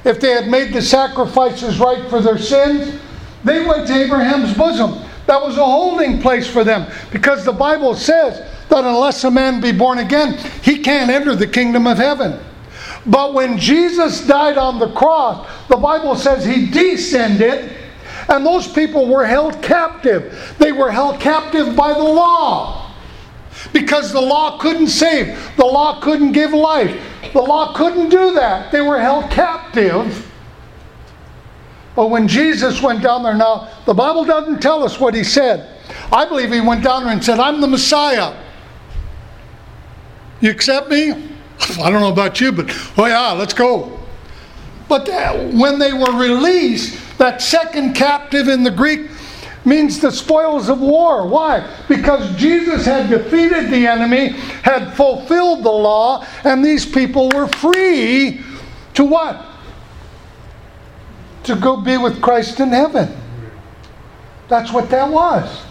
if 0.06 0.22
they 0.22 0.32
had 0.32 0.48
made 0.48 0.72
the 0.72 0.82
sacrifices 0.82 1.80
right 1.80 2.10
for 2.10 2.22
their 2.22 2.38
sins, 2.38 2.98
they 3.44 3.66
went 3.66 3.88
to 3.88 3.94
Abraham's 3.94 4.54
bosom. 4.58 5.06
That 5.30 5.44
was 5.44 5.60
a 5.60 5.64
holding 5.64 6.20
place 6.20 6.50
for 6.50 6.64
them 6.64 6.92
because 7.12 7.46
the 7.46 7.54
Bible 7.54 7.94
says 7.94 8.40
that 8.70 8.84
unless 8.84 9.24
a 9.24 9.30
man 9.30 9.62
be 9.62 9.72
born 9.72 10.00
again, 10.00 10.40
he 10.64 10.80
can't 10.80 11.12
enter 11.12 11.36
the 11.36 11.46
kingdom 11.46 11.86
of 11.86 12.00
heaven. 12.00 12.40
But 13.06 13.36
when 13.36 13.60
Jesus 13.60 14.26
died 14.26 14.58
on 14.58 14.80
the 14.80 14.92
cross, 14.94 15.48
the 15.68 15.78
Bible 15.78 16.16
says 16.16 16.44
he 16.44 16.66
descended, 16.66 17.72
and 18.28 18.44
those 18.44 18.68
people 18.68 19.08
were 19.08 19.24
held 19.24 19.62
captive. 19.62 20.56
They 20.58 20.72
were 20.72 20.90
held 20.90 21.20
captive 21.20 21.76
by 21.76 21.94
the 21.94 22.00
law. 22.00 22.92
Because 23.72 24.12
the 24.12 24.22
law 24.22 24.58
couldn't 24.58 24.88
save, 24.88 25.38
the 25.58 25.66
law 25.66 26.02
couldn't 26.02 26.32
give 26.32 26.54
life, 26.54 27.00
the 27.34 27.42
law 27.42 27.76
couldn't 27.76 28.10
do 28.10 28.34
that. 28.34 28.72
They 28.72 28.82
were 28.82 29.00
held 29.00 29.30
captive. 29.30 30.26
But 32.00 32.12
when 32.12 32.30
Jesus 32.30 32.82
went 32.82 33.04
down 33.04 33.24
there, 33.24 33.34
now 33.34 33.68
the 33.86 33.94
Bible 33.94 34.24
doesn't 34.24 34.62
tell 34.62 34.86
us 34.86 35.02
what 35.02 35.14
he 35.14 35.22
said. 35.22 35.82
I 36.14 36.24
believe 36.24 36.50
he 36.50 36.62
went 36.62 36.82
down 36.82 37.04
there 37.04 37.12
and 37.12 37.22
said, 37.22 37.40
I'm 37.40 37.60
the 37.60 37.68
Messiah. 37.68 38.42
You 40.40 40.50
accept 40.50 40.90
me? 40.90 41.12
I 41.82 41.90
don't 41.92 42.00
know 42.00 42.10
about 42.10 42.40
you, 42.40 42.54
but 42.54 42.68
oh 42.98 43.06
yeah, 43.06 43.34
let's 43.34 43.54
go. 43.54 44.00
But 44.88 45.10
when 45.54 45.78
they 45.78 45.92
were 45.92 46.18
released, 46.18 47.18
that 47.18 47.42
second 47.42 47.96
captive 47.96 48.48
in 48.48 48.64
the 48.64 48.72
Greek 48.72 49.10
means 49.66 50.00
the 50.00 50.10
spoils 50.10 50.70
of 50.70 50.80
war. 50.80 51.28
Why? 51.28 51.70
Because 51.90 52.34
Jesus 52.38 52.86
had 52.86 53.10
defeated 53.10 53.72
the 53.72 53.86
enemy, 53.88 54.30
had 54.64 54.94
fulfilled 54.94 55.66
the 55.66 55.70
law, 55.70 56.26
and 56.46 56.64
these 56.64 56.86
people 56.86 57.28
were 57.36 57.50
free 57.50 58.42
to 58.94 59.04
what? 59.04 59.49
To 61.44 61.56
go 61.56 61.78
be 61.78 61.98
with 61.98 62.22
Christ 62.22 62.60
in 62.60 62.70
heaven. 62.70 63.16
That's 64.48 64.72
what 64.72 64.90
that 64.90 65.10
was. 65.10 65.64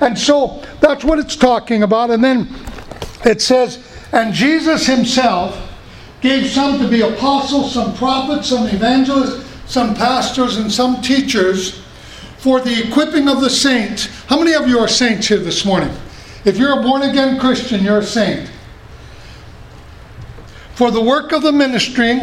And 0.00 0.18
so 0.18 0.62
that's 0.80 1.04
what 1.04 1.18
it's 1.18 1.36
talking 1.36 1.82
about. 1.82 2.10
And 2.10 2.24
then 2.24 2.48
it 3.24 3.42
says, 3.42 3.86
and 4.12 4.32
Jesus 4.32 4.86
himself 4.86 5.56
gave 6.20 6.46
some 6.50 6.78
to 6.78 6.88
be 6.88 7.02
apostles, 7.02 7.74
some 7.74 7.94
prophets, 7.94 8.48
some 8.48 8.66
evangelists, 8.66 9.46
some 9.66 9.94
pastors, 9.94 10.56
and 10.56 10.70
some 10.70 11.00
teachers 11.00 11.82
for 12.38 12.60
the 12.60 12.88
equipping 12.88 13.28
of 13.28 13.40
the 13.40 13.50
saints. 13.50 14.06
How 14.24 14.38
many 14.38 14.54
of 14.54 14.66
you 14.66 14.78
are 14.78 14.88
saints 14.88 15.28
here 15.28 15.38
this 15.38 15.64
morning? 15.64 15.94
If 16.44 16.56
you're 16.56 16.80
a 16.80 16.82
born 16.82 17.02
again 17.02 17.38
Christian, 17.38 17.84
you're 17.84 17.98
a 17.98 18.02
saint. 18.02 18.50
For 20.74 20.90
the 20.90 21.02
work 21.02 21.32
of 21.32 21.42
the 21.42 21.52
ministry, 21.52 22.18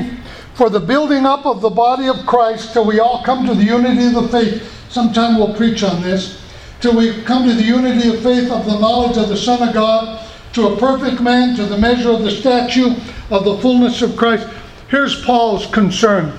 for 0.57 0.71
the 0.71 0.79
building 0.79 1.23
up 1.23 1.45
of 1.45 1.61
the 1.61 1.69
body 1.69 2.07
of 2.07 2.25
Christ, 2.25 2.73
till 2.73 2.83
we 2.83 2.99
all 2.99 3.21
come 3.21 3.45
to 3.45 3.53
the 3.53 3.63
unity 3.63 4.07
of 4.07 4.13
the 4.13 4.27
faith. 4.29 4.89
Sometime 4.89 5.37
we'll 5.37 5.53
preach 5.53 5.83
on 5.83 6.01
this. 6.01 6.41
Till 6.81 6.97
we 6.97 7.21
come 7.21 7.47
to 7.47 7.53
the 7.53 7.63
unity 7.63 8.09
of 8.09 8.23
faith 8.23 8.49
of 8.49 8.65
the 8.65 8.79
knowledge 8.79 9.17
of 9.17 9.29
the 9.29 9.37
Son 9.37 9.67
of 9.67 9.75
God 9.75 10.25
to 10.53 10.69
a 10.69 10.77
perfect 10.77 11.21
man, 11.21 11.55
to 11.57 11.65
the 11.65 11.77
measure 11.77 12.09
of 12.09 12.23
the 12.23 12.31
statue 12.31 12.95
of 13.29 13.45
the 13.45 13.55
fullness 13.59 14.01
of 14.01 14.17
Christ. 14.17 14.47
Here's 14.87 15.23
Paul's 15.23 15.67
concern 15.67 16.33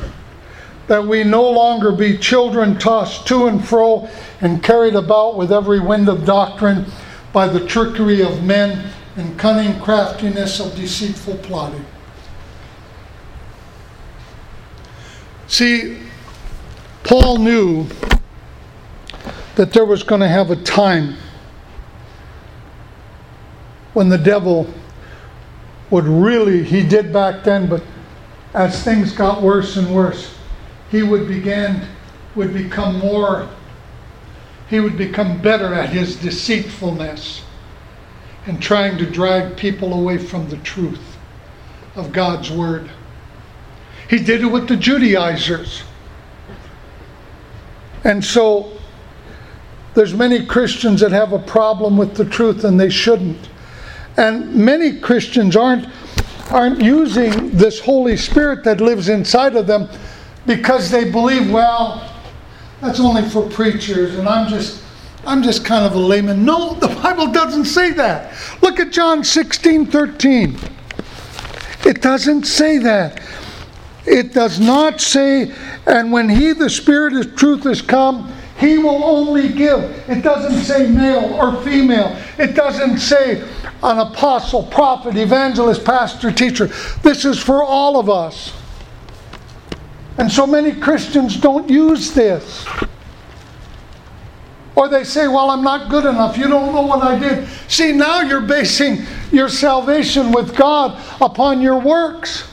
that 0.88 1.06
we 1.06 1.22
no 1.22 1.48
longer 1.48 1.92
be 1.92 2.18
children 2.18 2.76
tossed 2.76 3.24
to 3.28 3.46
and 3.46 3.64
fro 3.64 4.08
and 4.40 4.64
carried 4.64 4.96
about 4.96 5.36
with 5.36 5.52
every 5.52 5.78
wind 5.78 6.08
of 6.08 6.24
doctrine 6.24 6.86
by 7.32 7.46
the 7.46 7.64
trickery 7.66 8.22
of 8.22 8.42
men 8.42 8.90
and 9.14 9.38
cunning 9.38 9.78
craftiness 9.80 10.58
of 10.58 10.74
deceitful 10.74 11.36
plotting. 11.36 11.84
See, 15.48 15.98
Paul 17.04 17.38
knew 17.38 17.86
that 19.56 19.72
there 19.72 19.86
was 19.86 20.02
going 20.02 20.20
to 20.20 20.28
have 20.28 20.50
a 20.50 20.56
time 20.56 21.16
when 23.94 24.10
the 24.10 24.18
devil 24.18 24.72
would 25.90 26.04
really, 26.04 26.62
he 26.62 26.86
did 26.86 27.12
back 27.12 27.44
then, 27.44 27.66
but 27.66 27.82
as 28.52 28.84
things 28.84 29.12
got 29.12 29.42
worse 29.42 29.76
and 29.78 29.92
worse, 29.92 30.34
he 30.90 31.02
would 31.02 31.26
begin, 31.26 31.80
would 32.34 32.52
become 32.52 32.98
more, 32.98 33.48
he 34.68 34.80
would 34.80 34.98
become 34.98 35.40
better 35.40 35.72
at 35.72 35.88
his 35.88 36.16
deceitfulness 36.16 37.42
and 38.46 38.60
trying 38.60 38.98
to 38.98 39.10
drag 39.10 39.56
people 39.56 39.94
away 39.94 40.18
from 40.18 40.48
the 40.50 40.58
truth 40.58 41.16
of 41.96 42.12
God's 42.12 42.50
Word. 42.50 42.90
He 44.08 44.18
did 44.18 44.42
it 44.42 44.46
with 44.46 44.68
the 44.68 44.76
Judaizers. 44.76 45.82
And 48.04 48.24
so 48.24 48.72
there's 49.94 50.14
many 50.14 50.46
Christians 50.46 51.00
that 51.00 51.12
have 51.12 51.32
a 51.32 51.38
problem 51.38 51.96
with 51.96 52.16
the 52.16 52.24
truth 52.24 52.64
and 52.64 52.78
they 52.78 52.90
shouldn't. 52.90 53.48
And 54.16 54.54
many 54.54 54.98
Christians 54.98 55.56
aren't, 55.56 55.86
aren't 56.50 56.80
using 56.80 57.50
this 57.50 57.80
Holy 57.80 58.16
Spirit 58.16 58.64
that 58.64 58.80
lives 58.80 59.08
inside 59.08 59.56
of 59.56 59.66
them 59.66 59.88
because 60.46 60.90
they 60.90 61.10
believe, 61.10 61.50
well, 61.50 62.10
that's 62.80 63.00
only 63.00 63.28
for 63.28 63.48
preachers, 63.50 64.18
and 64.18 64.28
I'm 64.28 64.48
just 64.48 64.82
I'm 65.26 65.42
just 65.42 65.64
kind 65.64 65.84
of 65.84 65.94
a 65.94 65.98
layman. 65.98 66.44
No, 66.44 66.74
the 66.80 66.88
Bible 66.88 67.30
doesn't 67.30 67.66
say 67.66 67.92
that. 67.92 68.34
Look 68.62 68.80
at 68.80 68.92
John 68.92 69.24
16, 69.24 69.86
13. 69.86 70.58
It 71.84 72.00
doesn't 72.02 72.44
say 72.44 72.78
that. 72.78 73.20
It 74.08 74.32
does 74.32 74.58
not 74.58 75.02
say, 75.02 75.52
and 75.86 76.10
when 76.10 76.30
he, 76.30 76.52
the 76.52 76.70
Spirit 76.70 77.12
of 77.14 77.36
truth, 77.36 77.66
is 77.66 77.82
come, 77.82 78.32
he 78.58 78.78
will 78.78 79.04
only 79.04 79.50
give. 79.50 79.80
It 80.08 80.22
doesn't 80.22 80.64
say 80.64 80.88
male 80.88 81.34
or 81.34 81.62
female. 81.62 82.16
It 82.38 82.54
doesn't 82.54 82.98
say 82.98 83.42
an 83.82 83.98
apostle, 83.98 84.64
prophet, 84.64 85.16
evangelist, 85.16 85.84
pastor, 85.84 86.32
teacher. 86.32 86.66
This 87.02 87.24
is 87.24 87.38
for 87.38 87.62
all 87.62 88.00
of 88.00 88.08
us. 88.08 88.54
And 90.16 90.32
so 90.32 90.46
many 90.46 90.72
Christians 90.72 91.36
don't 91.36 91.68
use 91.70 92.12
this. 92.12 92.66
Or 94.74 94.88
they 94.88 95.04
say, 95.04 95.28
Well, 95.28 95.50
I'm 95.50 95.62
not 95.62 95.90
good 95.90 96.06
enough. 96.06 96.38
You 96.38 96.48
don't 96.48 96.74
know 96.74 96.82
what 96.82 97.02
I 97.02 97.18
did. 97.18 97.46
See, 97.68 97.92
now 97.92 98.22
you're 98.22 98.40
basing 98.40 99.04
your 99.30 99.48
salvation 99.48 100.32
with 100.32 100.56
God 100.56 101.00
upon 101.20 101.60
your 101.60 101.78
works. 101.78 102.48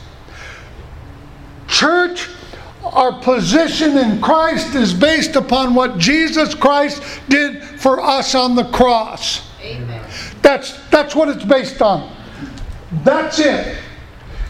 Church, 1.75 2.29
our 2.85 3.19
position 3.19 3.97
in 3.97 4.21
Christ 4.21 4.75
is 4.75 4.93
based 4.93 5.35
upon 5.35 5.75
what 5.75 5.97
Jesus 5.97 6.55
Christ 6.55 7.03
did 7.27 7.61
for 7.61 7.99
us 7.99 8.33
on 8.33 8.55
the 8.55 8.63
cross. 8.63 9.45
Amen. 9.61 10.01
That's, 10.41 10.79
that's 10.87 11.13
what 11.13 11.27
it's 11.27 11.43
based 11.43 11.81
on. 11.81 12.15
That's 13.03 13.39
it. 13.39 13.77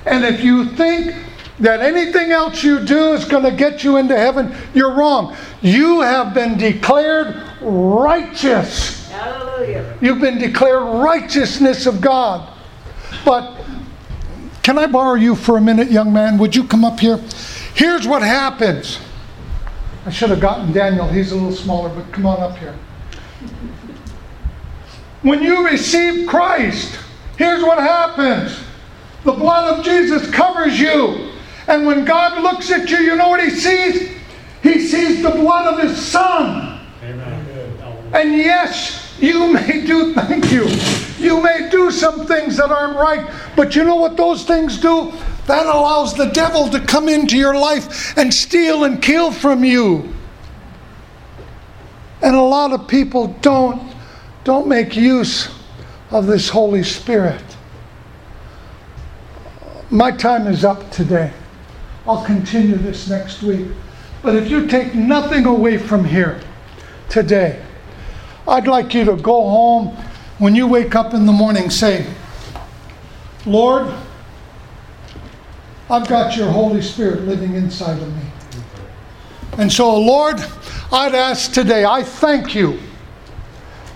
And 0.05 0.23
if 0.23 0.43
you 0.43 0.69
think 0.75 1.15
that 1.61 1.79
anything 1.79 2.29
else 2.29 2.63
you 2.63 2.85
do 2.85 3.13
is 3.13 3.25
going 3.25 3.43
to 3.43 3.51
get 3.51 3.83
you 3.83 3.97
into 3.97 4.15
heaven, 4.15 4.55
you're 4.75 4.93
wrong. 4.93 5.35
You 5.63 6.01
have 6.01 6.35
been 6.35 6.59
declared 6.59 7.41
righteous. 7.59 9.09
Hallelujah. 9.09 9.97
You've 9.99 10.21
been 10.21 10.37
declared 10.37 10.83
righteousness 11.01 11.87
of 11.87 12.01
God. 12.01 12.53
But 13.25 13.54
can 14.65 14.79
I 14.79 14.87
borrow 14.87 15.13
you 15.13 15.35
for 15.35 15.57
a 15.57 15.61
minute, 15.61 15.91
young 15.91 16.11
man? 16.11 16.39
Would 16.39 16.55
you 16.55 16.63
come 16.63 16.83
up 16.83 16.99
here? 16.99 17.17
Here's 17.75 18.07
what 18.07 18.23
happens. 18.23 18.97
I 20.07 20.09
should 20.09 20.31
have 20.31 20.39
gotten 20.39 20.73
Daniel. 20.73 21.07
He's 21.07 21.31
a 21.31 21.35
little 21.35 21.51
smaller, 21.51 21.89
but 21.89 22.11
come 22.11 22.25
on 22.25 22.41
up 22.41 22.57
here. 22.57 22.73
When 25.21 25.43
you 25.43 25.67
receive 25.67 26.27
Christ, 26.27 26.97
here's 27.37 27.61
what 27.61 27.77
happens 27.77 28.59
the 29.23 29.33
blood 29.33 29.77
of 29.77 29.85
Jesus 29.85 30.31
covers 30.31 30.79
you. 30.79 31.31
And 31.67 31.85
when 31.85 32.03
God 32.03 32.41
looks 32.41 32.71
at 32.71 32.89
you, 32.89 32.97
you 32.97 33.15
know 33.15 33.29
what 33.29 33.43
he 33.43 33.51
sees? 33.51 34.17
He 34.63 34.79
sees 34.79 35.21
the 35.21 35.29
blood 35.29 35.75
of 35.75 35.79
his 35.79 35.95
son. 35.95 36.83
Amen. 37.03 37.77
And 38.15 38.35
yes, 38.35 39.04
you 39.19 39.53
may 39.53 39.85
do, 39.85 40.13
thank 40.15 40.51
you, 40.51 40.67
you 41.17 41.41
may 41.41 41.69
do 41.69 41.91
some 41.91 42.25
things 42.25 42.57
that 42.57 42.71
aren't 42.71 42.97
right, 42.97 43.31
but 43.55 43.75
you 43.75 43.83
know 43.83 43.95
what 43.95 44.17
those 44.17 44.43
things 44.43 44.77
do? 44.79 45.11
That 45.47 45.65
allows 45.65 46.15
the 46.15 46.25
devil 46.25 46.69
to 46.69 46.79
come 46.79 47.07
into 47.07 47.37
your 47.37 47.55
life 47.55 48.17
and 48.17 48.33
steal 48.33 48.83
and 48.83 49.01
kill 49.01 49.31
from 49.31 49.63
you. 49.63 50.11
And 52.21 52.35
a 52.35 52.41
lot 52.41 52.71
of 52.71 52.87
people 52.87 53.27
don't 53.41 53.93
don't 54.43 54.67
make 54.67 54.95
use 54.95 55.49
of 56.11 56.27
this 56.27 56.49
Holy 56.49 56.83
Spirit. 56.83 57.43
My 59.89 60.11
time 60.11 60.45
is 60.47 60.63
up 60.63 60.91
today. 60.91 61.33
I'll 62.07 62.23
continue 62.23 62.75
this 62.75 63.09
next 63.09 63.41
week. 63.41 63.67
But 64.21 64.35
if 64.35 64.49
you 64.49 64.67
take 64.67 64.93
nothing 64.93 65.45
away 65.45 65.77
from 65.77 66.05
here 66.05 66.39
today, 67.09 67.64
I'd 68.47 68.67
like 68.67 68.93
you 68.93 69.05
to 69.05 69.15
go 69.15 69.49
home 69.49 69.95
when 70.37 70.55
you 70.55 70.67
wake 70.67 70.95
up 70.95 71.13
in 71.13 71.25
the 71.25 71.31
morning, 71.31 71.69
say, 71.69 72.05
Lord, 73.45 73.93
I've 75.89 76.07
got 76.07 76.35
your 76.35 76.49
Holy 76.49 76.81
Spirit 76.81 77.21
living 77.21 77.55
inside 77.55 78.01
of 78.01 78.15
me. 78.15 78.23
And 79.57 79.71
so, 79.71 79.97
Lord, 79.97 80.39
I'd 80.91 81.15
ask 81.15 81.51
today, 81.53 81.85
I 81.85 82.03
thank 82.03 82.53
you 82.53 82.79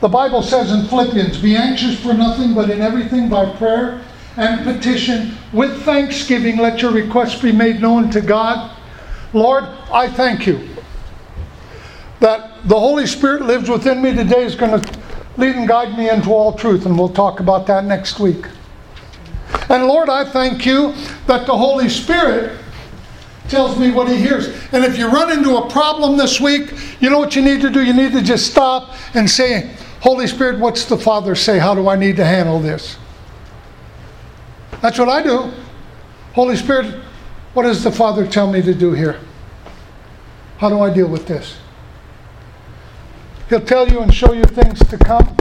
the 0.02 0.08
Bible 0.08 0.42
says 0.42 0.72
in 0.72 0.88
Philippians, 0.88 1.40
Be 1.40 1.58
anxious 1.58 2.00
for 2.00 2.14
nothing, 2.14 2.54
but 2.54 2.70
in 2.70 2.82
everything 2.82 3.28
by 3.28 3.54
prayer 3.58 4.02
and 4.38 4.64
petition, 4.64 5.38
with 5.52 5.84
thanksgiving, 5.84 6.58
let 6.58 6.82
your 6.82 6.92
requests 6.92 7.42
be 7.42 7.52
made 7.52 7.82
known 7.82 8.10
to 8.12 8.22
God. 8.22 8.78
Lord, 9.34 9.66
I 9.92 10.08
thank 10.10 10.48
you 10.48 10.69
that 12.20 12.68
the 12.68 12.80
Holy 12.80 13.08
Spirit 13.08 13.44
lives 13.44 13.70
within 13.70 14.02
me 14.02 14.14
today 14.14 14.44
is 14.44 14.56
going 14.56 14.82
to 14.82 15.00
Lead 15.40 15.56
and 15.56 15.70
guide 15.70 15.98
me 15.98 16.10
into 16.10 16.34
all 16.34 16.52
truth, 16.52 16.86
and 16.86 17.00
we'll 17.00 17.08
talk 17.08 17.40
about 17.40 17.66
that 17.68 17.86
next 17.86 18.20
week. 18.20 18.46
And 19.70 19.86
Lord, 19.86 20.10
I 20.10 20.26
thank 20.26 20.66
you 20.66 20.94
that 21.28 21.48
the 21.48 21.56
Holy 21.56 21.88
Spirit 21.88 22.60
tells 23.48 23.80
me 23.80 23.90
what 23.90 24.10
he 24.10 24.18
hears. 24.18 24.50
And 24.74 24.84
if 24.84 24.98
you 24.98 25.08
run 25.08 25.32
into 25.32 25.56
a 25.56 25.70
problem 25.70 26.18
this 26.18 26.42
week, 26.42 26.74
you 27.00 27.10
know 27.10 27.18
what 27.18 27.38
you 27.38 27.42
need 27.42 27.62
to 27.62 27.70
do? 27.70 27.82
You 27.82 27.94
need 27.94 28.12
to 28.12 28.22
just 28.22 28.52
stop 28.52 28.96
and 29.14 29.30
say, 29.30 29.74
Holy 30.02 30.28
Spirit, 30.28 30.60
what's 30.60 30.84
the 30.84 30.98
Father 30.98 31.36
say? 31.36 31.58
How 31.58 31.74
do 31.74 31.88
I 31.88 31.96
need 31.96 32.18
to 32.18 32.26
handle 32.26 32.60
this? 32.60 32.98
That's 34.82 35.00
what 35.00 35.08
I 35.08 35.24
do. 35.24 35.54
Holy 36.34 36.58
Spirit, 36.58 37.02
what 37.54 37.64
does 37.64 37.82
the 37.82 37.92
Father 37.92 38.28
tell 38.28 38.52
me 38.52 38.62
to 38.62 38.74
do 38.74 38.92
here? 38.92 39.22
How 40.58 40.68
do 40.68 40.82
I 40.82 40.94
deal 40.94 41.08
with 41.08 41.28
this? 41.28 41.56
He'll 43.50 43.62
tell 43.62 43.90
you 43.90 44.00
and 44.02 44.14
show 44.14 44.34
you 44.34 44.44
things 44.44 44.80
to 44.80 44.98
come. 44.98 45.36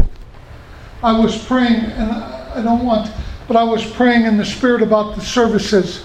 I 1.02 1.12
was 1.12 1.44
praying, 1.44 1.84
and 1.84 2.10
I 2.10 2.62
don't 2.62 2.84
want, 2.84 3.12
but 3.46 3.56
I 3.56 3.62
was 3.62 3.84
praying 3.92 4.24
in 4.24 4.36
the 4.36 4.44
Spirit 4.44 4.82
about 4.82 5.14
the 5.14 5.20
services. 5.20 6.04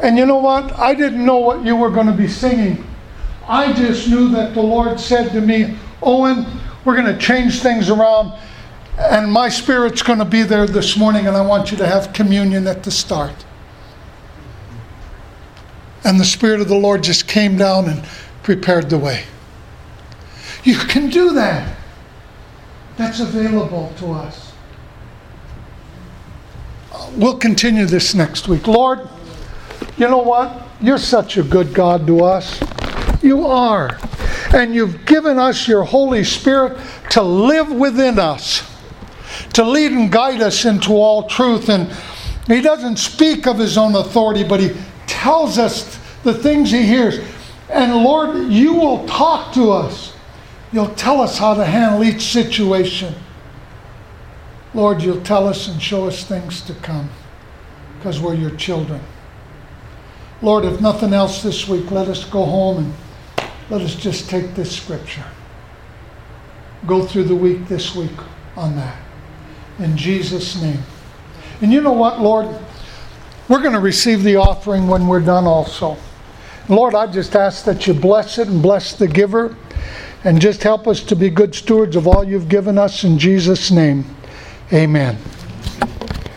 And 0.00 0.18
you 0.18 0.26
know 0.26 0.36
what? 0.36 0.78
I 0.78 0.94
didn't 0.94 1.24
know 1.24 1.38
what 1.38 1.64
you 1.64 1.74
were 1.74 1.90
going 1.90 2.06
to 2.06 2.12
be 2.12 2.28
singing. 2.28 2.86
I 3.48 3.72
just 3.72 4.08
knew 4.08 4.28
that 4.30 4.54
the 4.54 4.62
Lord 4.62 5.00
said 5.00 5.32
to 5.32 5.40
me, 5.40 5.76
Owen, 6.02 6.46
we're 6.84 6.96
going 6.96 7.12
to 7.12 7.18
change 7.18 7.60
things 7.60 7.88
around, 7.88 8.38
and 8.98 9.32
my 9.32 9.48
spirit's 9.48 10.02
going 10.02 10.18
to 10.18 10.24
be 10.24 10.42
there 10.42 10.66
this 10.66 10.96
morning, 10.96 11.26
and 11.26 11.36
I 11.36 11.44
want 11.44 11.70
you 11.70 11.78
to 11.78 11.86
have 11.86 12.12
communion 12.12 12.66
at 12.66 12.82
the 12.82 12.90
start. 12.90 13.44
And 16.04 16.20
the 16.20 16.24
Spirit 16.24 16.60
of 16.60 16.68
the 16.68 16.76
Lord 16.76 17.02
just 17.02 17.26
came 17.26 17.56
down 17.56 17.88
and 17.88 18.04
prepared 18.42 18.90
the 18.90 18.98
way. 18.98 19.24
You 20.64 20.76
can 20.76 21.10
do 21.10 21.34
that. 21.34 21.76
That's 22.96 23.20
available 23.20 23.92
to 23.98 24.12
us. 24.12 24.52
We'll 27.16 27.38
continue 27.38 27.86
this 27.86 28.14
next 28.14 28.48
week. 28.48 28.66
Lord, 28.66 29.08
you 29.96 30.08
know 30.08 30.18
what? 30.18 30.62
You're 30.80 30.98
such 30.98 31.36
a 31.36 31.42
good 31.42 31.74
God 31.74 32.06
to 32.06 32.24
us. 32.24 32.62
You 33.22 33.46
are. 33.46 33.98
And 34.54 34.74
you've 34.74 35.04
given 35.04 35.38
us 35.38 35.68
your 35.68 35.84
Holy 35.84 36.24
Spirit 36.24 36.78
to 37.10 37.22
live 37.22 37.70
within 37.70 38.18
us, 38.18 38.62
to 39.52 39.64
lead 39.64 39.92
and 39.92 40.10
guide 40.10 40.40
us 40.40 40.64
into 40.64 40.92
all 40.92 41.28
truth. 41.28 41.68
And 41.68 41.92
He 42.46 42.60
doesn't 42.60 42.96
speak 42.96 43.46
of 43.46 43.58
His 43.58 43.76
own 43.76 43.94
authority, 43.96 44.44
but 44.44 44.60
He 44.60 44.70
tells 45.06 45.58
us 45.58 45.98
the 46.22 46.34
things 46.34 46.70
He 46.70 46.82
hears. 46.82 47.18
And 47.68 47.96
Lord, 47.96 48.50
you 48.50 48.74
will 48.74 49.06
talk 49.06 49.52
to 49.54 49.72
us. 49.72 50.13
You'll 50.74 50.92
tell 50.96 51.20
us 51.20 51.38
how 51.38 51.54
to 51.54 51.64
handle 51.64 52.02
each 52.02 52.22
situation. 52.22 53.14
Lord, 54.74 55.02
you'll 55.02 55.22
tell 55.22 55.46
us 55.46 55.68
and 55.68 55.80
show 55.80 56.08
us 56.08 56.24
things 56.24 56.62
to 56.62 56.74
come 56.74 57.08
because 57.96 58.20
we're 58.20 58.34
your 58.34 58.50
children. 58.56 59.00
Lord, 60.42 60.64
if 60.64 60.80
nothing 60.80 61.12
else 61.12 61.44
this 61.44 61.68
week, 61.68 61.92
let 61.92 62.08
us 62.08 62.24
go 62.24 62.44
home 62.44 62.78
and 62.78 63.50
let 63.70 63.82
us 63.82 63.94
just 63.94 64.28
take 64.28 64.56
this 64.56 64.76
scripture. 64.76 65.24
Go 66.88 67.06
through 67.06 67.24
the 67.24 67.36
week 67.36 67.68
this 67.68 67.94
week 67.94 68.18
on 68.56 68.74
that. 68.74 69.00
In 69.78 69.96
Jesus' 69.96 70.60
name. 70.60 70.82
And 71.60 71.72
you 71.72 71.82
know 71.82 71.92
what, 71.92 72.20
Lord? 72.20 72.48
We're 73.48 73.62
going 73.62 73.74
to 73.74 73.80
receive 73.80 74.24
the 74.24 74.36
offering 74.36 74.88
when 74.88 75.06
we're 75.06 75.20
done 75.20 75.44
also. 75.44 75.96
Lord, 76.68 76.96
I 76.96 77.06
just 77.06 77.36
ask 77.36 77.64
that 77.66 77.86
you 77.86 77.94
bless 77.94 78.38
it 78.38 78.48
and 78.48 78.60
bless 78.60 78.92
the 78.92 79.06
giver 79.06 79.56
and 80.24 80.40
just 80.40 80.62
help 80.62 80.88
us 80.88 81.02
to 81.04 81.14
be 81.14 81.28
good 81.30 81.54
stewards 81.54 81.96
of 81.96 82.08
all 82.08 82.24
you've 82.24 82.48
given 82.48 82.78
us 82.78 83.04
in 83.04 83.18
Jesus' 83.18 83.70
name. 83.70 84.04
Amen. 84.72 85.18